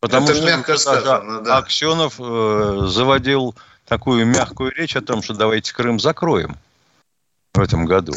Потому 0.00 0.26
Это 0.26 0.34
что 0.36 0.46
мягко 0.46 0.76
сказано, 0.76 1.40
да. 1.42 1.58
Аксенов 1.58 2.20
э, 2.20 2.80
заводил 2.86 3.54
такую 3.86 4.26
мягкую 4.26 4.72
речь 4.72 4.94
о 4.96 5.00
том, 5.00 5.22
что 5.22 5.34
давайте 5.34 5.74
Крым 5.74 5.98
закроем 5.98 6.56
в 7.54 7.60
этом 7.60 7.84
году. 7.84 8.12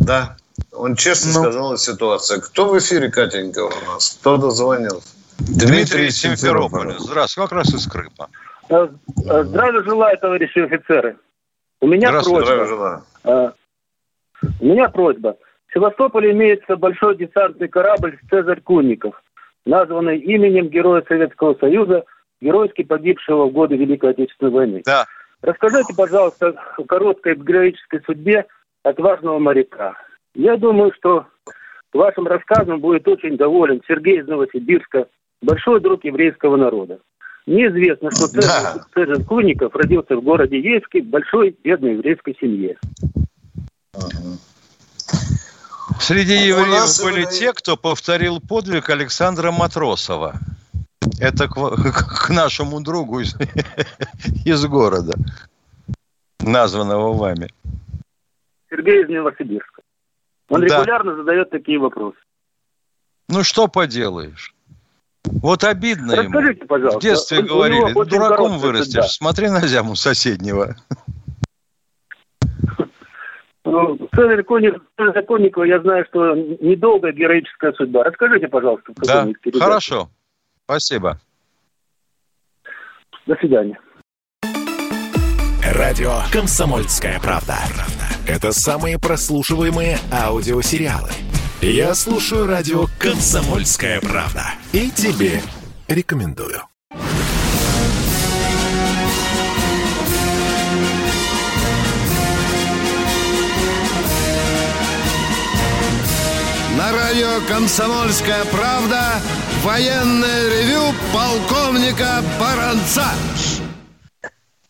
Да, 0.00 0.36
он 0.72 0.96
честно 0.96 1.32
ну. 1.34 1.40
сказал 1.40 1.72
о 1.72 1.78
ситуации. 1.78 2.40
Кто 2.40 2.68
в 2.68 2.78
эфире, 2.78 3.10
Катенька, 3.10 3.64
у 3.64 3.92
нас? 3.92 4.18
Кто 4.20 4.36
дозвонился? 4.38 5.08
Дмитрий, 5.38 5.66
Дмитрий 5.66 6.10
Симферополь. 6.10 6.96
Здравствуйте, 6.98 7.48
как 7.48 7.58
раз 7.58 7.72
из 7.72 7.86
Крыма. 7.86 8.28
Э, 8.68 8.88
э, 9.24 9.44
здравия 9.44 9.82
желаю, 9.84 10.18
товарищи 10.18 10.58
офицеры. 10.58 11.16
У 11.80 11.86
меня 11.86 12.10
просьба. 12.10 12.44
желаю. 12.44 13.04
Э, 13.22 13.50
у 14.60 14.64
меня 14.64 14.88
просьба. 14.88 15.36
В 15.68 15.74
Севастополе 15.74 16.32
имеется 16.32 16.76
большой 16.76 17.16
десантный 17.16 17.68
корабль 17.68 18.18
«Цезарь 18.30 18.60
Кунников» 18.60 19.22
названный 19.68 20.18
именем 20.18 20.68
Героя 20.68 21.04
Советского 21.06 21.54
Союза, 21.54 22.04
геройски 22.40 22.82
погибшего 22.82 23.46
в 23.46 23.52
годы 23.52 23.76
Великой 23.76 24.10
Отечественной 24.10 24.50
войны. 24.50 24.82
Да. 24.84 25.04
Расскажите, 25.42 25.94
пожалуйста, 25.94 26.54
о 26.76 26.84
короткой 26.84 27.36
героической 27.36 28.00
судьбе 28.04 28.46
отважного 28.82 29.38
моряка. 29.38 29.94
Я 30.34 30.56
думаю, 30.56 30.92
что 30.96 31.26
вашим 31.92 32.26
рассказом 32.26 32.80
будет 32.80 33.06
очень 33.06 33.36
доволен 33.36 33.82
Сергей 33.86 34.20
из 34.20 34.26
Новосибирска, 34.26 35.06
большой 35.42 35.80
друг 35.80 36.04
еврейского 36.04 36.56
народа. 36.56 37.00
Мне 37.46 37.68
известно, 37.68 38.10
что 38.10 38.26
да. 38.34 38.84
Цезарь 38.94 39.24
Куников 39.24 39.74
родился 39.74 40.16
в 40.16 40.22
городе 40.22 40.58
Ейске 40.58 41.02
в 41.02 41.06
большой 41.06 41.56
бедной 41.62 41.92
еврейской 41.92 42.36
семье. 42.40 42.78
Среди 46.00 46.34
а 46.34 46.40
евреев 46.40 47.02
были 47.02 47.20
евреи... 47.22 47.38
те, 47.38 47.52
кто 47.52 47.76
повторил 47.76 48.40
подвиг 48.40 48.90
Александра 48.90 49.50
Матросова. 49.50 50.38
Это 51.20 51.48
к, 51.48 51.54
к 52.26 52.30
нашему 52.30 52.80
другу 52.80 53.20
из, 53.20 53.34
из 54.44 54.64
города, 54.66 55.14
названного 56.40 57.14
вами. 57.14 57.48
Сергей 58.70 59.04
из 59.04 59.08
Новосибирска. 59.08 59.82
Он 60.48 60.60
да. 60.60 60.66
регулярно 60.66 61.16
задает 61.16 61.50
такие 61.50 61.78
вопросы. 61.78 62.18
Ну 63.28 63.42
что 63.42 63.68
поделаешь? 63.68 64.54
Вот 65.24 65.64
обидно 65.64 66.16
Расскажите, 66.16 66.60
ему. 66.60 66.68
пожалуйста. 66.68 66.98
В 66.98 67.02
детстве 67.02 67.42
говорили, 67.42 67.92
дураком 67.92 68.58
вырастешь, 68.58 68.94
да. 68.94 69.08
смотри 69.08 69.48
на 69.50 69.66
зяму 69.66 69.94
соседнего. 69.94 70.76
Ну, 73.70 73.98
Цезарь 74.14 74.44
Законникова, 75.14 75.64
я 75.64 75.80
знаю, 75.80 76.04
что 76.08 76.34
недолгая 76.34 77.12
героическая 77.12 77.72
судьба. 77.72 78.04
Расскажите, 78.04 78.48
пожалуйста. 78.48 78.92
Да, 78.96 79.28
хорошо. 79.58 80.08
Спасибо. 80.64 81.18
До 83.26 83.36
свидания. 83.36 83.78
Радио 85.62 86.12
«Комсомольская 86.32 87.20
правда». 87.20 87.56
Это 88.26 88.52
самые 88.52 88.98
прослушиваемые 88.98 89.98
аудиосериалы. 90.10 91.10
Я 91.60 91.94
слушаю 91.94 92.46
радио 92.46 92.84
«Комсомольская 92.98 94.00
правда». 94.00 94.44
И 94.72 94.90
тебе 94.90 95.40
рекомендую. 95.88 96.62
Радио 107.18 107.44
«Комсомольская 107.48 108.44
правда» 108.44 109.20
военное 109.62 110.48
ревю 110.50 110.94
полковника 111.12 112.22
Баранца. 112.38 113.06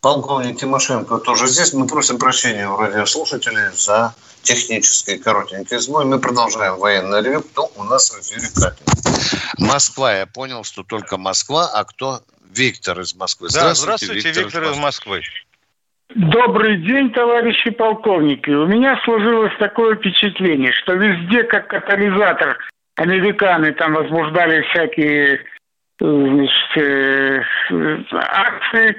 Полковник 0.01 0.59
Тимошенко 0.59 1.19
тоже 1.19 1.47
здесь. 1.47 1.75
Мы 1.75 1.87
просим 1.87 2.19
прощения 2.19 2.67
у 2.67 2.77
радиослушателей 2.77 3.75
за 3.75 4.15
технический 4.43 5.19
коротенький 5.19 5.79
сбой. 5.79 6.07
Мы 6.07 6.19
продолжаем 6.19 6.77
военное 6.77 7.21
ревю. 7.21 7.43
Кто 7.43 7.71
у 7.77 7.85
нас 7.85 8.11
в 8.11 8.21
эфире 8.23 8.49
Катя? 8.55 8.83
Москва. 9.59 10.15
Я 10.15 10.27
понял, 10.27 10.65
что 10.65 10.83
только 10.85 11.19
Москва. 11.19 11.69
А 11.69 11.85
кто? 11.85 12.23
Виктор 12.51 12.99
из 13.01 13.15
Москвы. 13.15 13.51
Здравствуйте, 13.51 13.75
да, 13.75 13.83
здравствуйте 13.83 14.29
Виктор, 14.29 14.45
Виктор 14.45 14.73
из 14.73 14.79
Москвы. 14.79 15.23
Добрый 16.15 16.79
день, 16.79 17.11
товарищи 17.11 17.71
полковники. 17.71 18.49
У 18.49 18.67
меня 18.67 18.99
сложилось 19.05 19.53
такое 19.59 19.97
впечатление, 19.97 20.73
что 20.73 20.95
везде, 20.95 21.43
как 21.43 21.69
катализатор, 21.69 22.57
американы 22.97 23.73
там 23.73 23.93
возбуждали 23.93 24.63
всякие 24.63 25.41
значит, 26.01 26.77
э, 26.77 27.43
акции, 28.13 28.97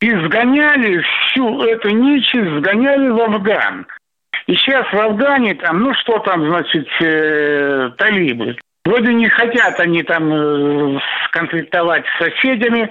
и 0.00 0.10
сгоняли 0.10 1.00
всю 1.00 1.62
эту 1.62 1.90
нечисть, 1.90 2.58
сгоняли 2.58 3.08
в 3.08 3.20
Афган. 3.20 3.86
И 4.48 4.54
сейчас 4.56 4.86
в 4.92 4.98
Афгане 4.98 5.54
там, 5.54 5.80
ну 5.80 5.94
что 5.94 6.18
там, 6.20 6.44
значит, 6.48 6.88
э, 7.00 7.90
талибы. 7.98 8.56
Вроде 8.84 9.14
не 9.14 9.28
хотят 9.28 9.78
они 9.78 10.02
там 10.02 10.32
э, 10.32 10.98
конфликтовать 11.30 12.04
с 12.06 12.24
соседями, 12.24 12.90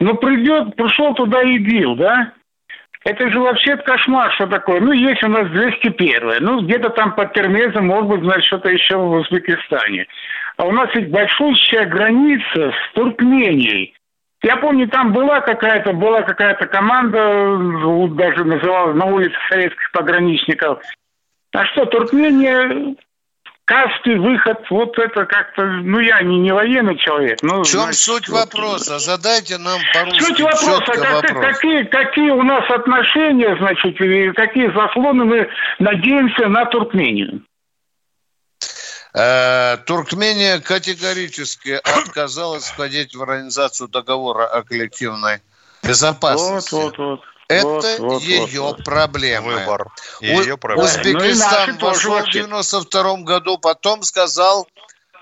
но 0.00 0.14
придет, 0.14 0.76
пришел 0.76 1.14
туда 1.14 1.42
ИГИЛ, 1.42 1.96
да? 1.96 2.32
Это 3.06 3.30
же 3.30 3.38
вообще 3.38 3.76
кошмар, 3.76 4.32
что 4.32 4.48
такое. 4.48 4.80
Ну, 4.80 4.90
есть 4.90 5.22
у 5.22 5.28
нас 5.28 5.48
201 5.50 6.38
ну, 6.40 6.60
где-то 6.62 6.90
там 6.90 7.14
под 7.14 7.32
Термезом, 7.34 7.86
может 7.86 8.10
быть, 8.10 8.22
значит, 8.22 8.44
что-то 8.46 8.68
еще 8.68 8.96
в 8.96 9.12
Узбекистане. 9.12 10.08
А 10.56 10.64
у 10.64 10.72
нас 10.72 10.90
ведь 10.92 11.12
большущая 11.12 11.86
граница 11.86 12.72
с 12.72 12.94
Туркменией. 12.94 13.94
Я 14.42 14.56
помню, 14.56 14.88
там 14.88 15.12
была 15.12 15.40
какая-то 15.40 15.92
была 15.92 16.22
какая-то 16.22 16.66
команда, 16.66 17.56
даже 18.16 18.42
называлась 18.42 18.96
на 18.96 19.04
улице 19.04 19.36
советских 19.50 19.92
пограничников. 19.92 20.80
А 21.52 21.64
что, 21.66 21.84
Туркмения, 21.84 22.96
Каспий, 23.66 24.16
выход, 24.16 24.58
вот 24.70 24.96
это 24.96 25.26
как-то, 25.26 25.64
ну 25.64 25.98
я 25.98 26.22
не, 26.22 26.38
не 26.38 26.52
военный 26.52 26.96
человек. 26.98 27.40
Ну, 27.42 27.64
В 27.64 27.66
чем 27.66 27.80
значит, 27.80 28.00
суть 28.00 28.28
вот, 28.28 28.54
вопроса? 28.54 29.00
Задайте 29.00 29.58
нам 29.58 29.80
по-русски 29.92 30.22
Суть 30.22 30.40
вопроса, 30.40 30.92
как, 30.92 31.24
вопрос. 31.24 31.56
какие, 31.56 31.82
какие 31.82 32.30
у 32.30 32.44
нас 32.44 32.62
отношения, 32.70 33.56
значит, 33.58 34.00
и 34.00 34.30
какие 34.34 34.72
заслоны 34.72 35.24
мы 35.24 35.48
надеемся 35.80 36.46
на 36.46 36.66
Туркмению? 36.66 37.42
Э, 39.12 39.78
Туркмения 39.78 40.60
категорически 40.60 41.80
отказалась 41.82 42.68
входить 42.68 43.16
в 43.16 43.22
организацию 43.22 43.88
договора 43.88 44.46
о 44.46 44.62
коллективной 44.62 45.40
безопасности. 45.82 46.72
Вот, 46.72 46.98
вот, 46.98 46.98
вот. 46.98 47.20
Это 47.48 47.66
вот, 47.66 47.98
вот, 47.98 48.22
ее 48.22 48.60
вот, 48.62 48.84
проблема. 48.84 49.46
Выбор. 49.46 49.92
Ее 50.20 50.56
проблема. 50.56 50.88
Узбекистан 50.88 51.76
ну, 51.80 51.86
вошел 51.86 52.18
в 52.18 52.30
92 52.30 53.16
году, 53.18 53.58
потом 53.58 54.02
сказал, 54.02 54.68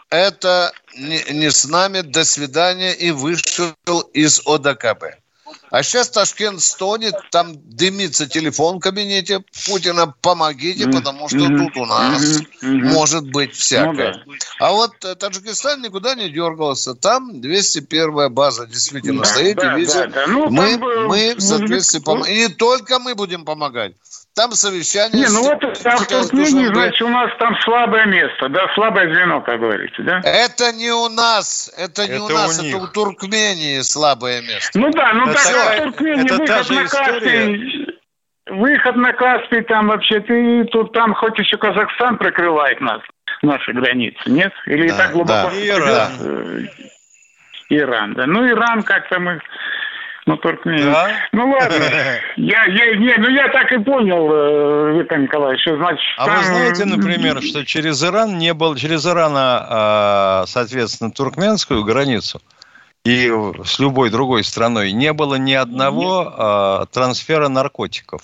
это 0.09 0.73
не, 0.97 1.23
не 1.31 1.51
с 1.51 1.65
нами, 1.67 2.01
до 2.01 2.25
свидания, 2.25 2.93
и 2.93 3.11
вышел 3.11 3.75
из 4.13 4.41
ОДКБ. 4.47 5.24
А 5.71 5.83
сейчас 5.83 6.09
Ташкент 6.11 6.63
стонет, 6.63 7.15
там 7.31 7.55
дымится 7.65 8.27
телефон 8.27 8.77
в 8.77 8.81
кабинете 8.81 9.45
Путина. 9.67 10.15
Помогите, 10.23 10.89
потому 10.89 11.29
что 11.29 11.47
тут 11.49 11.77
у 11.77 11.87
нас 11.87 12.41
может 12.63 13.29
быть 13.31 13.55
всякое. 13.55 14.23
Ну, 14.25 14.33
да. 14.33 14.39
А 14.61 14.73
вот 14.73 15.05
э, 15.05 15.15
Таджикистан 15.15 15.83
никуда 15.83 16.15
не 16.15 16.31
дергался. 16.31 16.95
Там 16.95 17.41
201 17.41 18.33
база 18.33 18.67
действительно 18.67 19.23
да, 19.23 19.29
стоит. 19.29 19.57
Да, 19.57 19.75
и 19.75 19.81
видите, 19.81 20.07
да, 20.07 20.27
да. 20.27 20.27
Ну, 20.29 20.51
мы, 20.51 20.79
там, 20.79 21.07
мы 21.09 21.35
в 21.35 21.41
соответствии 21.41 21.99
ну, 21.99 22.05
пом... 22.05 22.25
И 22.25 22.35
не 22.35 22.49
только 22.49 22.99
мы 22.99 23.15
будем 23.15 23.45
помогать. 23.45 23.95
Там 24.35 24.51
совещание... 24.51 25.27
Не, 25.27 25.29
ну 25.29 25.43
вот 25.43 25.61
там 25.61 25.97
в 25.97 26.07
Туркмении, 26.09 26.67
значит, 26.67 27.03
у 27.03 27.09
нас 27.09 27.31
там 27.39 27.57
слабое 27.61 28.05
место, 28.07 28.49
да, 28.49 28.67
слабое 28.75 29.15
звено, 29.15 29.41
как 29.43 29.61
говорится, 29.61 30.03
да? 30.03 30.21
Это 30.25 30.73
не 30.73 30.91
у 30.91 31.09
нас, 31.09 31.73
это 31.77 32.09
не 32.09 32.15
это 32.15 32.25
у 32.25 32.29
нас, 32.31 32.59
у 32.59 32.67
это 32.67 32.77
у 32.79 32.87
Туркмении 32.89 33.81
слабое 33.83 34.43
место. 34.43 34.77
Ну 34.77 34.91
да, 34.91 35.13
ну 35.13 35.29
это 35.29 35.35
так 35.35 35.79
в 35.79 35.83
Туркмении 35.83 36.25
это 36.25 36.35
выход 36.37 36.71
на 36.71 36.89
Каспий, 36.89 37.87
выход 38.47 38.97
на 38.97 39.13
Каспий, 39.13 39.63
там 39.63 39.87
вообще 39.87 40.19
ты 40.19 40.65
тут 40.65 40.93
там 40.93 41.15
хоть 41.15 41.39
еще 41.39 41.57
Казахстан 41.57 42.19
прикрывает 42.19 42.81
нас, 42.81 43.03
наши 43.43 43.73
границы, 43.73 44.19
нет? 44.27 44.53
Или 44.67 44.89
да, 44.89 44.97
так 44.97 45.13
глубоко? 45.13 45.51
Да. 45.51 45.65
Иран. 45.65 46.13
Э, 46.21 46.61
Иран, 47.71 48.15
да. 48.15 48.27
Ну, 48.27 48.49
Иран 48.49 48.83
как-то 48.83 49.21
мы 49.21 49.41
ну, 50.27 50.37
только 50.39 50.69
не... 50.71 50.83
Да? 50.83 51.11
Ну, 51.33 51.51
ладно. 51.51 51.77
Я, 52.37 52.65
я, 52.65 52.97
не, 52.97 53.15
ну, 53.19 53.29
я 53.29 53.49
так 53.49 53.71
и 53.73 53.79
понял, 53.79 54.29
э, 54.33 54.99
Виктор 54.99 55.19
Николаевич, 55.19 55.63
значит... 55.65 56.05
А 56.17 56.27
там... 56.27 56.39
вы 56.39 56.45
знаете, 56.45 56.85
например, 56.85 57.43
что 57.43 57.65
через 57.65 58.03
Иран 58.03 58.39
не 58.39 58.55
было... 58.55 58.77
Через 58.77 59.07
Ирана, 59.07 59.67
а, 59.69 60.45
соответственно, 60.47 61.11
туркменскую 61.11 61.85
границу 61.85 62.41
и 63.05 63.31
с 63.65 63.79
любой 63.79 64.11
другой 64.11 64.45
страной 64.45 64.93
не 64.93 65.13
было 65.13 65.35
ни 65.35 65.53
одного. 65.53 66.35
А, 66.37 66.87
трансфера 66.87 67.49
наркотиков. 67.49 68.23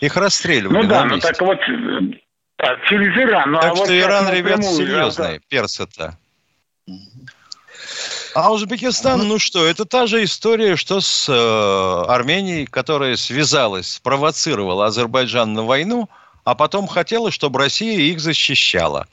Их 0.00 0.16
расстреливали 0.16 0.82
Ну 0.82 0.88
да, 0.88 1.04
ну 1.04 1.18
так 1.18 1.40
вот, 1.40 1.58
да, 2.58 2.76
через 2.88 3.16
Иран. 3.16 3.52
Ну, 3.52 3.60
так 3.60 3.72
а 3.72 3.76
что 3.76 3.84
вот 3.86 3.90
Иран, 3.90 4.32
ребята, 4.32 4.62
серьезные, 4.62 5.38
да. 5.38 5.44
персы-то. 5.48 6.18
А 8.36 8.52
Узбекистан, 8.52 9.26
ну 9.26 9.38
что, 9.38 9.64
это 9.64 9.86
та 9.86 10.06
же 10.06 10.22
история, 10.22 10.76
что 10.76 11.00
с 11.00 11.26
э, 11.26 12.12
Арменией, 12.12 12.66
которая 12.66 13.16
связалась, 13.16 13.92
спровоцировала 13.92 14.84
Азербайджан 14.84 15.54
на 15.54 15.62
войну, 15.62 16.10
а 16.44 16.54
потом 16.54 16.86
хотела, 16.86 17.30
чтобы 17.30 17.60
Россия 17.60 17.98
их 17.98 18.20
защищала 18.20 19.06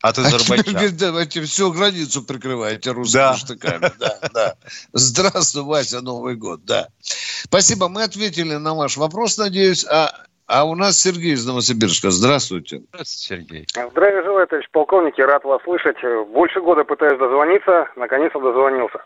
от 0.00 0.20
Азербайджана. 0.20 0.78
А 0.78 0.88
давайте 0.92 1.42
всю 1.42 1.72
границу 1.72 2.22
прикрываете 2.22 2.92
русскими 2.92 3.20
да. 3.20 3.36
штыками. 3.36 3.92
Да, 3.98 4.18
да. 4.32 4.54
Здравствуй, 4.92 5.64
Вася, 5.64 6.00
Новый 6.00 6.36
год, 6.36 6.64
да. 6.64 6.86
Спасибо, 7.42 7.88
мы 7.88 8.04
ответили 8.04 8.54
на 8.54 8.74
ваш 8.74 8.96
вопрос, 8.96 9.38
надеюсь. 9.38 9.84
А 9.86 10.12
а 10.48 10.64
у 10.64 10.74
нас 10.74 10.98
Сергей 10.98 11.34
из 11.34 11.46
Новосибирска. 11.46 12.10
Здравствуйте. 12.10 12.80
Здравствуйте, 12.88 13.44
Сергей. 13.44 13.66
Здравия 13.90 14.22
желаю, 14.22 14.46
товарищ 14.46 14.68
полковник. 14.72 15.18
Я 15.18 15.26
рад 15.26 15.44
вас 15.44 15.62
слышать. 15.62 15.98
Больше 16.28 16.60
года 16.60 16.84
пытаюсь 16.84 17.18
дозвониться. 17.18 17.90
Наконец-то 17.96 18.40
дозвонился. 18.40 19.04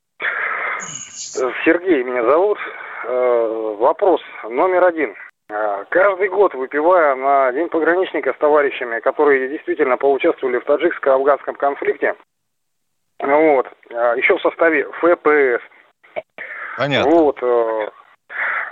Сергей 1.65 2.03
меня 2.05 2.25
зовут. 2.25 2.59
Э, 3.05 3.77
вопрос 3.79 4.21
номер 4.49 4.85
один. 4.85 5.15
Э, 5.51 5.85
каждый 5.91 6.29
год 6.29 6.55
выпивая 6.55 7.17
на 7.17 7.53
День 7.53 7.69
пограничника 7.69 8.33
с 8.33 8.39
товарищами, 8.39 9.01
которые 9.01 9.49
действительно 9.49 9.97
поучаствовали 9.97 10.59
в 10.59 10.65
таджикско-афганском 10.65 11.57
конфликте, 11.57 12.15
вот, 13.19 13.67
э, 13.91 14.15
еще 14.17 14.39
в 14.39 14.43
составе 14.43 14.85
ФПС. 15.01 15.63
Понятно. 16.77 17.11
Вот, 17.11 17.39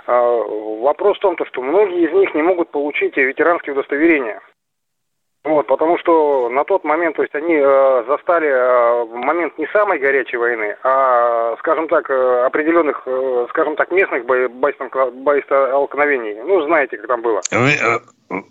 вопрос 0.07 1.17
в 1.17 1.21
том, 1.21 1.35
что 1.45 1.61
многие 1.61 2.07
из 2.07 2.13
них 2.13 2.33
не 2.35 2.41
могут 2.41 2.69
получить 2.71 3.15
ветеранские 3.17 3.73
удостоверения. 3.73 4.41
Вот, 5.43 5.65
потому 5.65 5.97
что 5.97 6.49
на 6.49 6.63
тот 6.65 6.83
момент, 6.83 7.15
то 7.15 7.23
есть 7.23 7.33
они 7.33 7.55
э, 7.55 8.03
застали 8.07 8.47
э, 8.47 9.05
момент 9.05 9.57
не 9.57 9.65
самой 9.73 9.97
горячей 9.97 10.37
войны, 10.37 10.75
а, 10.83 11.55
скажем 11.57 11.87
так, 11.87 12.07
э, 12.11 12.45
определенных, 12.45 13.01
э, 13.07 13.47
скажем 13.49 13.75
так, 13.75 13.89
местных 13.89 14.23
бо- 14.25 14.49
боестолкновений. 15.11 16.35
Ну, 16.43 16.61
знаете, 16.67 16.97
как 16.97 17.07
там 17.07 17.21
было. 17.23 17.41
Э, 17.51 17.99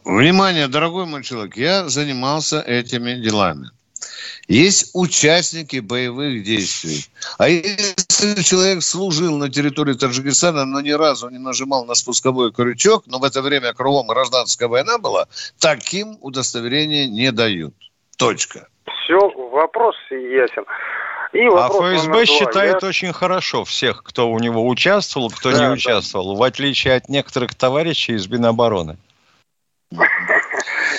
Внимание, 0.05 0.67
дорогой 0.67 1.07
мой 1.07 1.23
человек, 1.23 1.57
я 1.57 1.85
занимался 1.89 2.61
этими 2.61 3.13
делами. 3.23 3.67
Есть 4.51 4.91
участники 4.95 5.79
боевых 5.79 6.43
действий. 6.43 7.07
А 7.39 7.49
если 7.49 8.43
человек 8.43 8.83
служил 8.83 9.39
на 9.39 9.49
территории 9.49 9.95
Таджикистана, 9.95 10.65
но 10.65 10.81
ни 10.81 10.91
разу 10.91 11.29
не 11.29 11.39
нажимал 11.39 11.85
на 11.85 11.95
спусковой 11.95 12.51
крючок, 12.51 13.05
но 13.07 13.21
в 13.21 13.25
это 13.25 13.43
время 13.43 13.73
кругом 13.75 14.09
гражданская 14.09 14.69
война 14.69 14.99
была, 14.99 15.27
таким 15.61 16.19
удостоверение 16.21 17.07
не 17.07 17.31
дают. 17.31 17.75
Точка. 18.17 18.67
Все, 19.05 19.21
вопрос 19.53 19.95
ясен. 20.11 20.65
И 21.33 21.47
А 21.47 21.69
ФСБ 21.69 22.27
считает 22.27 22.83
Я- 22.83 22.89
очень 22.89 23.13
хорошо 23.13 23.65
всех, 23.65 24.03
кто 24.03 24.33
у 24.33 24.39
него 24.41 24.67
участвовал, 24.67 25.31
кто 25.31 25.53
Да, 25.53 25.59
не 25.59 25.67
да. 25.67 25.73
участвовал, 25.75 26.35
в 26.35 26.43
отличие 26.43 26.95
от 26.95 27.09
некоторых 27.09 27.55
товарищей 27.55 28.15
из 28.15 28.27
Минобороны. 28.27 28.97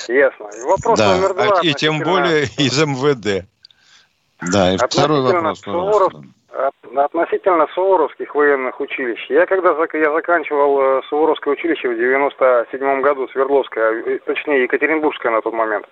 Ясно. 0.07 0.49
И 0.57 0.61
вопрос 0.63 0.99
Да. 0.99 1.15
номер 1.15 1.33
два. 1.33 1.59
А- 1.59 1.65
И 1.65 1.73
тем 1.73 1.99
более 1.99 2.43
из 2.43 2.77
МВД. 2.83 3.45
Да, 4.51 4.73
и 4.73 4.77
второй 4.77 5.19
Относительно 5.19 5.53
вопрос. 5.53 5.59
Суворов- 5.63 6.13
от- 6.51 6.97
Относительно 6.97 7.67
суворовских 7.73 8.35
военных 8.35 8.79
училищ. 8.81 9.25
Я 9.29 9.45
когда 9.45 9.69
зак- 9.71 9.97
я 9.97 10.11
заканчивал 10.11 10.81
э, 10.99 11.01
Суворовское 11.09 11.53
училище 11.53 11.87
в 11.89 11.95
97 11.97 13.01
году, 13.01 13.27
Свердловское, 13.29 13.93
э, 14.03 14.19
точнее 14.25 14.63
Екатеринбургское 14.63 15.31
на 15.31 15.41
тот 15.41 15.53
момент. 15.53 15.85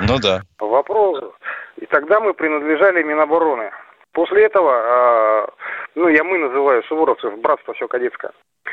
Ну 0.00 0.18
да. 0.18 0.42
Вопрос. 0.58 1.22
И 1.80 1.86
тогда 1.86 2.18
мы 2.20 2.34
принадлежали 2.34 3.02
Минобороны. 3.04 3.70
После 4.14 4.44
этого, 4.44 4.72
э, 4.72 5.46
ну 5.96 6.08
я 6.08 6.22
мы 6.22 6.38
называю 6.38 6.82
суворовцев, 6.84 7.36
братство 7.40 7.74
все 7.74 7.88
кадетское. 7.88 8.30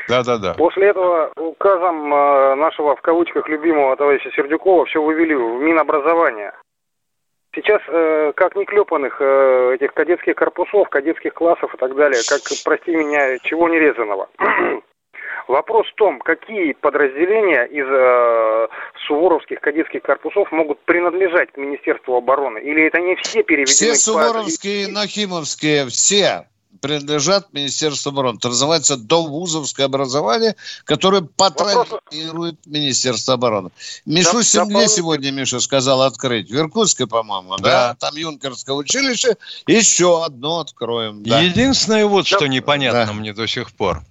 Да-да-да. 0.08 0.54
После 0.54 0.86
этого 0.86 1.32
указом 1.36 2.14
э, 2.14 2.54
нашего, 2.54 2.94
в 2.94 3.02
кавычках, 3.02 3.48
любимого 3.48 3.96
товарища 3.96 4.30
Сердюкова 4.30 4.86
все 4.86 5.02
вывели 5.02 5.34
в 5.34 5.60
Минобразование. 5.60 6.52
Сейчас, 7.54 7.82
э, 7.88 8.32
как 8.36 8.54
не 8.54 8.64
клепанных 8.64 9.16
э, 9.20 9.74
этих 9.74 9.92
кадетских 9.94 10.36
корпусов, 10.36 10.88
кадетских 10.88 11.34
классов 11.34 11.74
и 11.74 11.76
так 11.76 11.94
далее, 11.96 12.20
как, 12.28 12.40
прости 12.64 12.94
меня, 12.94 13.38
чего 13.40 13.68
не 13.68 13.78
резаного. 13.78 14.28
Вопрос 15.48 15.86
в 15.88 15.94
том, 15.94 16.20
какие 16.20 16.72
подразделения 16.72 17.64
из 17.64 17.86
э, 17.88 18.68
суворовских 19.06 19.60
кадетских 19.60 20.02
корпусов 20.02 20.50
могут 20.52 20.80
принадлежать 20.84 21.52
к 21.52 21.56
Министерству 21.56 22.16
обороны? 22.16 22.58
Или 22.58 22.86
это 22.86 23.00
не 23.00 23.16
все 23.16 23.42
переведены 23.42 23.74
Все 23.74 23.94
суворовские, 23.94 24.88
нахимовские, 24.88 25.86
все 25.88 26.46
принадлежат 26.80 27.52
Министерству 27.52 28.10
обороны. 28.10 28.38
Это 28.38 28.48
называется 28.48 28.96
довузовское 28.96 29.86
образование, 29.86 30.56
которое 30.84 31.22
патронирует 31.22 32.56
Министерство 32.66 33.34
обороны. 33.34 33.70
Мишустин 34.04 34.68
где 34.68 34.88
сегодня, 34.88 35.30
Миша, 35.30 35.60
сказал 35.60 36.02
открыть? 36.02 36.50
В 36.50 36.56
Иркутске, 36.56 37.06
по-моему, 37.06 37.56
да? 37.58 37.96
Там 37.98 38.16
юнкерское 38.16 38.74
училище. 38.74 39.36
Еще 39.66 40.24
одно 40.24 40.60
откроем. 40.60 41.22
да. 41.22 41.40
Единственное 41.40 42.06
вот, 42.06 42.26
что 42.26 42.46
непонятно 42.46 43.12
мне 43.12 43.32
до 43.32 43.46
сих 43.46 43.72
пор. 43.72 44.02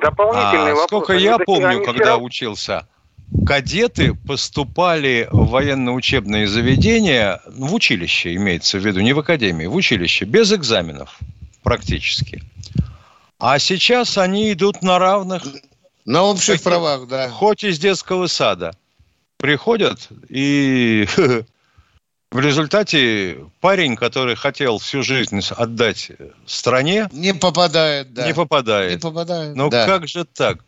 Дополнительный 0.00 0.72
А, 0.72 0.74
вопрос. 0.74 0.86
Сколько 0.86 1.12
Они 1.14 1.24
я 1.24 1.32
такие- 1.38 1.46
помню, 1.46 1.68
они 1.68 1.84
когда 1.84 2.16
все- 2.16 2.22
учился, 2.24 2.86
кадеты 3.46 4.14
поступали 4.14 5.28
в 5.32 5.48
военно-учебные 5.48 6.46
заведения, 6.46 7.40
ну, 7.46 7.66
в 7.66 7.74
училище 7.74 8.34
имеется 8.34 8.78
в 8.78 8.86
виду, 8.86 9.00
не 9.00 9.12
в 9.12 9.18
академии, 9.18 9.66
в 9.66 9.74
училище, 9.74 10.24
без 10.24 10.52
экзаменов 10.52 11.18
практически. 11.62 12.42
А 13.38 13.58
сейчас 13.58 14.18
они 14.18 14.52
идут 14.52 14.82
на 14.82 14.98
равных. 14.98 15.44
На 16.04 16.22
общих 16.22 16.62
правах, 16.62 17.06
да. 17.08 17.28
Хоть 17.30 17.64
из 17.64 17.78
детского 17.78 18.26
сада. 18.26 18.72
Приходят 19.36 20.08
и 20.28 21.06
в 22.30 22.40
результате 22.40 23.38
парень, 23.60 23.96
который 23.96 24.34
хотел 24.36 24.78
всю 24.78 25.02
жизнь 25.02 25.40
отдать 25.56 26.12
стране, 26.46 27.08
Не 27.12 27.34
попадает, 27.34 28.12
да. 28.12 28.26
не 28.26 28.34
попадает. 28.34 28.92
Не 28.92 28.98
попадает, 28.98 29.56
Ну 29.56 29.70
да. 29.70 29.86
как 29.86 30.06
же 30.06 30.24
так? 30.24 30.58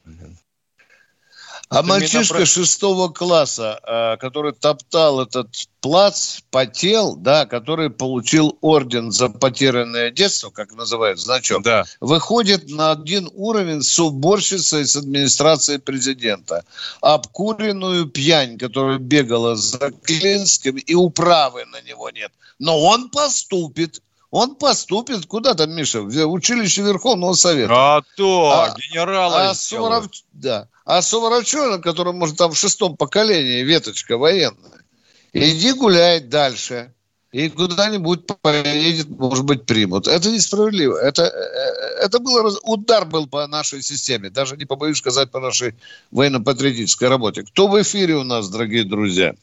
А 1.71 1.83
мальчишка 1.83 2.35
Минобра- 2.39 2.47
шестого 2.47 3.09
класса, 3.11 3.79
э, 3.87 4.17
который 4.17 4.53
топтал 4.53 5.21
этот 5.21 5.69
плац, 5.81 6.41
потел, 6.51 7.15
да, 7.15 7.47
который 7.47 7.91
получил 7.91 8.59
орден 8.61 9.13
за 9.13 9.29
потерянное 9.29 10.11
детство, 10.11 10.51
как 10.51 10.75
называют 10.75 11.21
значок, 11.21 11.63
да. 11.63 11.85
выходит 12.01 12.69
на 12.71 12.91
один 12.91 13.31
уровень 13.35 13.83
с 13.83 13.97
уборщицей 14.01 14.85
с 14.85 14.97
администрации 14.97 15.77
президента. 15.77 16.65
Обкуренную 17.03 18.07
пьянь, 18.07 18.59
которая 18.59 18.99
бегала 18.99 19.55
за 19.55 19.93
Клинским, 20.03 20.77
и 20.77 20.95
управы 20.95 21.67
на 21.67 21.81
него 21.83 22.11
нет. 22.11 22.33
Но 22.59 22.81
он 22.81 23.11
поступит. 23.11 24.03
Он 24.31 24.55
поступит. 24.55 25.27
Куда 25.27 25.55
там, 25.55 25.73
Миша? 25.73 26.03
В 26.03 26.33
училище 26.33 26.83
Верховного 26.83 27.33
Совета. 27.35 27.73
А 27.75 28.03
то, 28.17 28.51
А- 28.51 28.77
генерала 28.79 29.51
а. 29.51 29.55
Суворов- 29.55 30.11
да. 30.33 30.69
А 30.85 31.03
Суворовчонок, 31.03 31.83
который, 31.83 32.13
может, 32.13 32.37
там 32.37 32.53
в 32.53 32.59
шестом 32.59 32.97
поколении, 32.97 33.63
веточка 33.63 34.17
военная, 34.17 34.85
иди 35.33 35.73
гуляй 35.73 36.21
дальше. 36.21 36.93
И 37.33 37.49
куда-нибудь 37.49 38.27
поедет, 38.43 39.09
может 39.09 39.45
быть, 39.45 39.65
примут. 39.65 40.09
Это 40.09 40.31
несправедливо. 40.31 40.97
Это, 40.97 41.23
э, 41.23 42.05
это 42.05 42.19
был 42.19 42.43
раз- 42.43 42.59
удар 42.65 43.05
был 43.05 43.29
по 43.29 43.47
нашей 43.47 43.83
системе. 43.83 44.31
Даже 44.31 44.57
не 44.57 44.65
побоюсь 44.65 44.99
сказать, 44.99 45.31
по 45.31 45.39
нашей 45.39 45.77
военно-патриотической 46.11 47.09
работе. 47.09 47.45
Кто 47.45 47.69
в 47.69 47.81
эфире 47.81 48.17
у 48.17 48.25
нас, 48.25 48.49
дорогие 48.49 48.83
друзья? 48.83 49.35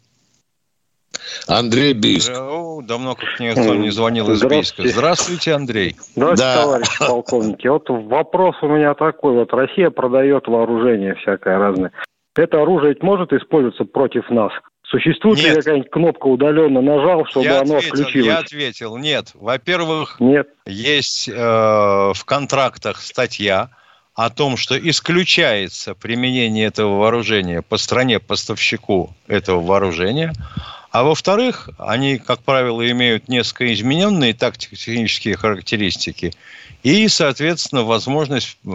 Андрей 1.47 1.93
Бийск. 1.93 2.31
О, 2.31 2.81
давно 2.81 3.15
как 3.15 3.39
никто 3.39 3.75
не 3.75 3.89
звонил 3.89 4.29
из 4.31 4.41
Бийска. 4.43 4.83
Здравствуйте. 4.83 4.91
Здравствуйте, 4.91 5.53
Андрей. 5.53 5.95
Здравствуйте, 6.15 6.43
Да. 6.43 6.61
товарищи 6.63 6.99
полковники. 7.07 7.67
Вот 7.67 7.89
вопрос 7.89 8.55
у 8.61 8.67
меня 8.67 8.93
такой. 8.93 9.33
Вот 9.33 9.53
Россия 9.53 9.89
продает 9.89 10.47
вооружение 10.47 11.15
всякое 11.15 11.57
разное. 11.57 11.91
Это 12.35 12.61
оружие 12.61 12.93
ведь 12.93 13.03
может 13.03 13.33
использоваться 13.33 13.83
против 13.85 14.29
нас? 14.29 14.51
Существует 14.83 15.39
ли 15.39 15.49
Нет. 15.49 15.57
какая-нибудь 15.57 15.89
кнопка 15.91 16.27
удаленно 16.27 16.81
нажал, 16.81 17.25
чтобы 17.25 17.45
я, 17.45 17.61
оно 17.61 17.77
ответил, 17.77 17.95
включилось? 18.03 18.27
я 18.27 18.37
ответил, 18.37 18.97
нет. 18.97 19.31
Во-первых, 19.33 20.17
Нет. 20.19 20.47
есть 20.65 21.27
э, 21.27 21.33
в 21.33 22.23
контрактах 22.25 23.01
статья 23.01 23.71
о 24.15 24.29
том, 24.29 24.55
что 24.55 24.79
исключается 24.79 25.93
применение 25.93 26.67
этого 26.67 26.99
вооружения 26.99 27.61
по 27.61 27.75
стране 27.77 28.19
поставщику 28.19 29.13
этого 29.27 29.61
вооружения. 29.61 30.31
А 30.97 31.03
во-вторых, 31.03 31.69
они, 31.77 32.17
как 32.17 32.39
правило, 32.39 32.89
имеют 32.89 33.27
несколько 33.27 33.71
измененные 33.71 34.33
тактико-технические 34.33 35.37
характеристики 35.37 36.33
и, 36.81 37.07
соответственно, 37.07 37.83
возможность 37.83 38.57
э, 38.65 38.69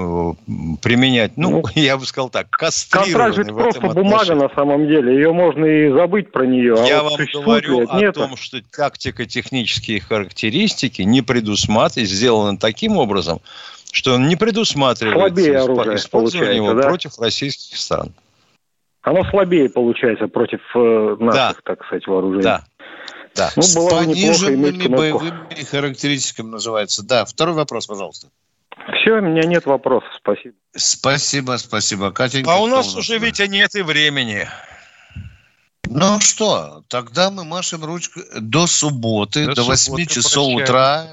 применять, 0.80 1.36
ну, 1.36 1.64
я 1.74 1.96
бы 1.96 2.06
сказал 2.06 2.30
так, 2.30 2.48
Контракт 2.48 2.92
кастрированный 2.92 3.52
в 3.52 3.56
просто 3.56 3.78
этом 3.80 3.94
бумага 3.94 4.20
отношении. 4.20 4.40
на 4.40 4.48
самом 4.50 4.86
деле. 4.86 5.14
Ее 5.14 5.32
можно 5.32 5.64
и 5.64 5.90
забыть 5.90 6.30
про 6.30 6.46
нее. 6.46 6.76
а 6.78 6.86
Я 6.86 7.02
вот 7.02 7.18
вам 7.18 7.26
говорю 7.42 7.80
это? 7.80 7.92
о 7.92 8.00
Нет. 8.00 8.14
том, 8.14 8.36
что 8.36 8.60
тактико-технические 8.70 9.98
характеристики 9.98 11.02
не 11.02 11.22
предусматривают, 11.22 12.08
сделаны 12.08 12.56
таким 12.56 12.98
образом, 12.98 13.40
что 13.90 14.14
он 14.14 14.28
не 14.28 14.36
предусматривает 14.36 15.36
использование 15.36 16.54
его 16.54 16.74
да? 16.74 16.82
против 16.82 17.18
российских 17.18 17.76
стран. 17.76 18.12
Оно 19.02 19.24
слабее 19.30 19.68
получается 19.68 20.28
против 20.28 20.60
э, 20.74 21.16
наших, 21.18 21.62
так 21.62 21.84
сказать, 21.84 22.06
вооружений. 22.06 22.42
Да. 22.42 22.64
Да. 23.34 23.50
Ну, 23.56 23.62
С 23.62 23.74
пониженными 23.74 24.86
боевыми 24.88 25.64
характеристиками 25.64 26.50
называется. 26.50 27.02
Да, 27.02 27.24
второй 27.24 27.54
вопрос, 27.54 27.86
пожалуйста. 27.86 28.28
Все, 29.00 29.12
у 29.14 29.20
меня 29.20 29.42
нет 29.42 29.66
вопросов. 29.66 30.10
Спасибо. 30.16 30.54
Спасибо, 30.74 31.56
спасибо. 31.56 32.10
Катенька, 32.10 32.52
А 32.52 32.58
у 32.58 32.66
нас 32.66 32.94
уже, 32.94 33.18
Витя, 33.18 33.48
нет 33.48 33.74
и 33.74 33.82
времени. 33.82 34.46
Ну 35.84 36.20
что, 36.20 36.84
тогда 36.88 37.30
мы 37.30 37.44
машем 37.44 37.84
ручкой 37.84 38.22
до 38.40 38.66
субботы, 38.66 39.46
До 39.46 39.54
до, 39.54 39.62
8 39.64 39.76
субботы 39.76 40.06
часов 40.06 40.46
прощаем. 40.46 40.62
утра. 40.62 41.06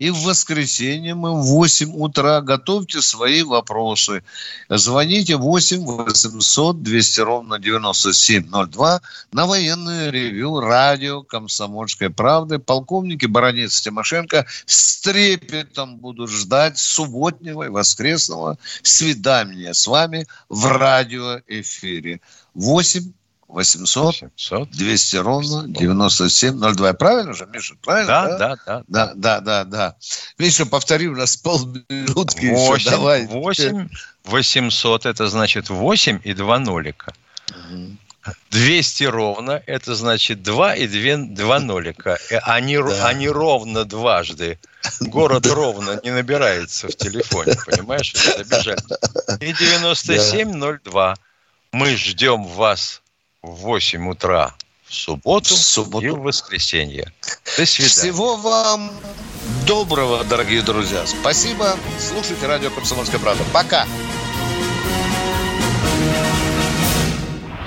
И 0.00 0.08
в 0.08 0.22
воскресенье 0.22 1.14
мы 1.14 1.34
в 1.34 1.44
8 1.44 1.92
утра. 1.94 2.40
Готовьте 2.40 3.02
свои 3.02 3.42
вопросы. 3.42 4.24
Звоните 4.70 5.36
8 5.36 5.84
800 5.84 6.82
200 6.82 7.20
ровно 7.20 7.58
9702 7.58 9.02
на 9.32 9.46
военное 9.46 10.10
ревю 10.10 10.58
радио 10.58 11.22
«Комсомольской 11.22 12.08
правды». 12.08 12.58
Полковники 12.58 13.26
Баранец 13.26 13.78
Тимошенко 13.82 14.46
с 14.64 15.02
трепетом 15.02 15.98
будут 15.98 16.30
ждать 16.30 16.78
субботнего 16.78 17.64
и 17.64 17.68
воскресного 17.68 18.56
свидания 18.82 19.74
с 19.74 19.86
вами 19.86 20.26
в 20.48 20.66
радиоэфире. 20.66 22.22
8 22.54 23.12
800, 23.52 24.22
800 24.22 24.70
200 24.70 25.16
ровно 25.16 25.68
9702. 25.68 26.86
Я 26.86 26.94
правильно 26.94 27.34
же, 27.34 27.46
Миша? 27.46 27.74
Правильно? 27.82 28.06
Да, 28.06 28.38
да, 28.38 28.56
да. 28.56 28.56
Да, 28.66 28.84
да, 28.88 29.14
да, 29.14 29.40
да. 29.40 29.64
да. 29.64 29.96
Миша, 30.38 30.66
повтори, 30.66 31.08
у 31.08 31.16
нас 31.16 31.36
полминутки 31.36 32.46
8, 32.46 32.74
еще. 32.76 32.90
Давай. 32.90 33.26
8 33.26 33.88
800, 34.24 35.06
это 35.06 35.28
значит 35.28 35.68
8 35.68 36.20
и 36.24 36.34
2 36.34 36.58
нолика. 36.60 37.12
Угу. 37.50 37.96
200 38.50 39.04
ровно, 39.04 39.62
это 39.66 39.94
значит 39.94 40.42
2 40.42 40.74
и 40.74 40.86
2, 40.86 41.34
2 41.34 41.60
нолика. 41.60 42.18
Они, 42.42 42.74
э, 42.76 42.82
да. 42.82 43.06
они 43.06 43.28
ровно 43.28 43.84
дважды. 43.84 44.58
Город 45.00 45.46
ровно 45.46 46.00
не 46.04 46.10
набирается 46.10 46.88
в 46.88 46.96
телефоне, 46.96 47.54
понимаешь? 47.66 48.14
Это 48.14 48.40
обижательно. 48.40 48.98
И 49.40 49.52
9702. 49.52 51.16
Мы 51.72 51.96
ждем 51.96 52.44
вас 52.44 53.00
в 53.42 53.54
8 53.62 54.08
утра 54.08 54.54
в 54.86 54.94
субботу, 54.94 55.54
в 55.54 55.58
субботу. 55.58 56.06
и 56.06 56.10
в 56.10 56.20
воскресенье. 56.20 57.12
До 57.56 57.64
свидания. 57.64 57.88
Всего 57.88 58.36
вам 58.36 58.90
доброго, 59.66 60.24
дорогие 60.24 60.62
друзья. 60.62 61.06
Спасибо. 61.06 61.76
Слушайте 61.98 62.46
радио 62.46 62.70
«Комсомольская 62.70 63.20
правда». 63.20 63.44
Пока. 63.52 63.86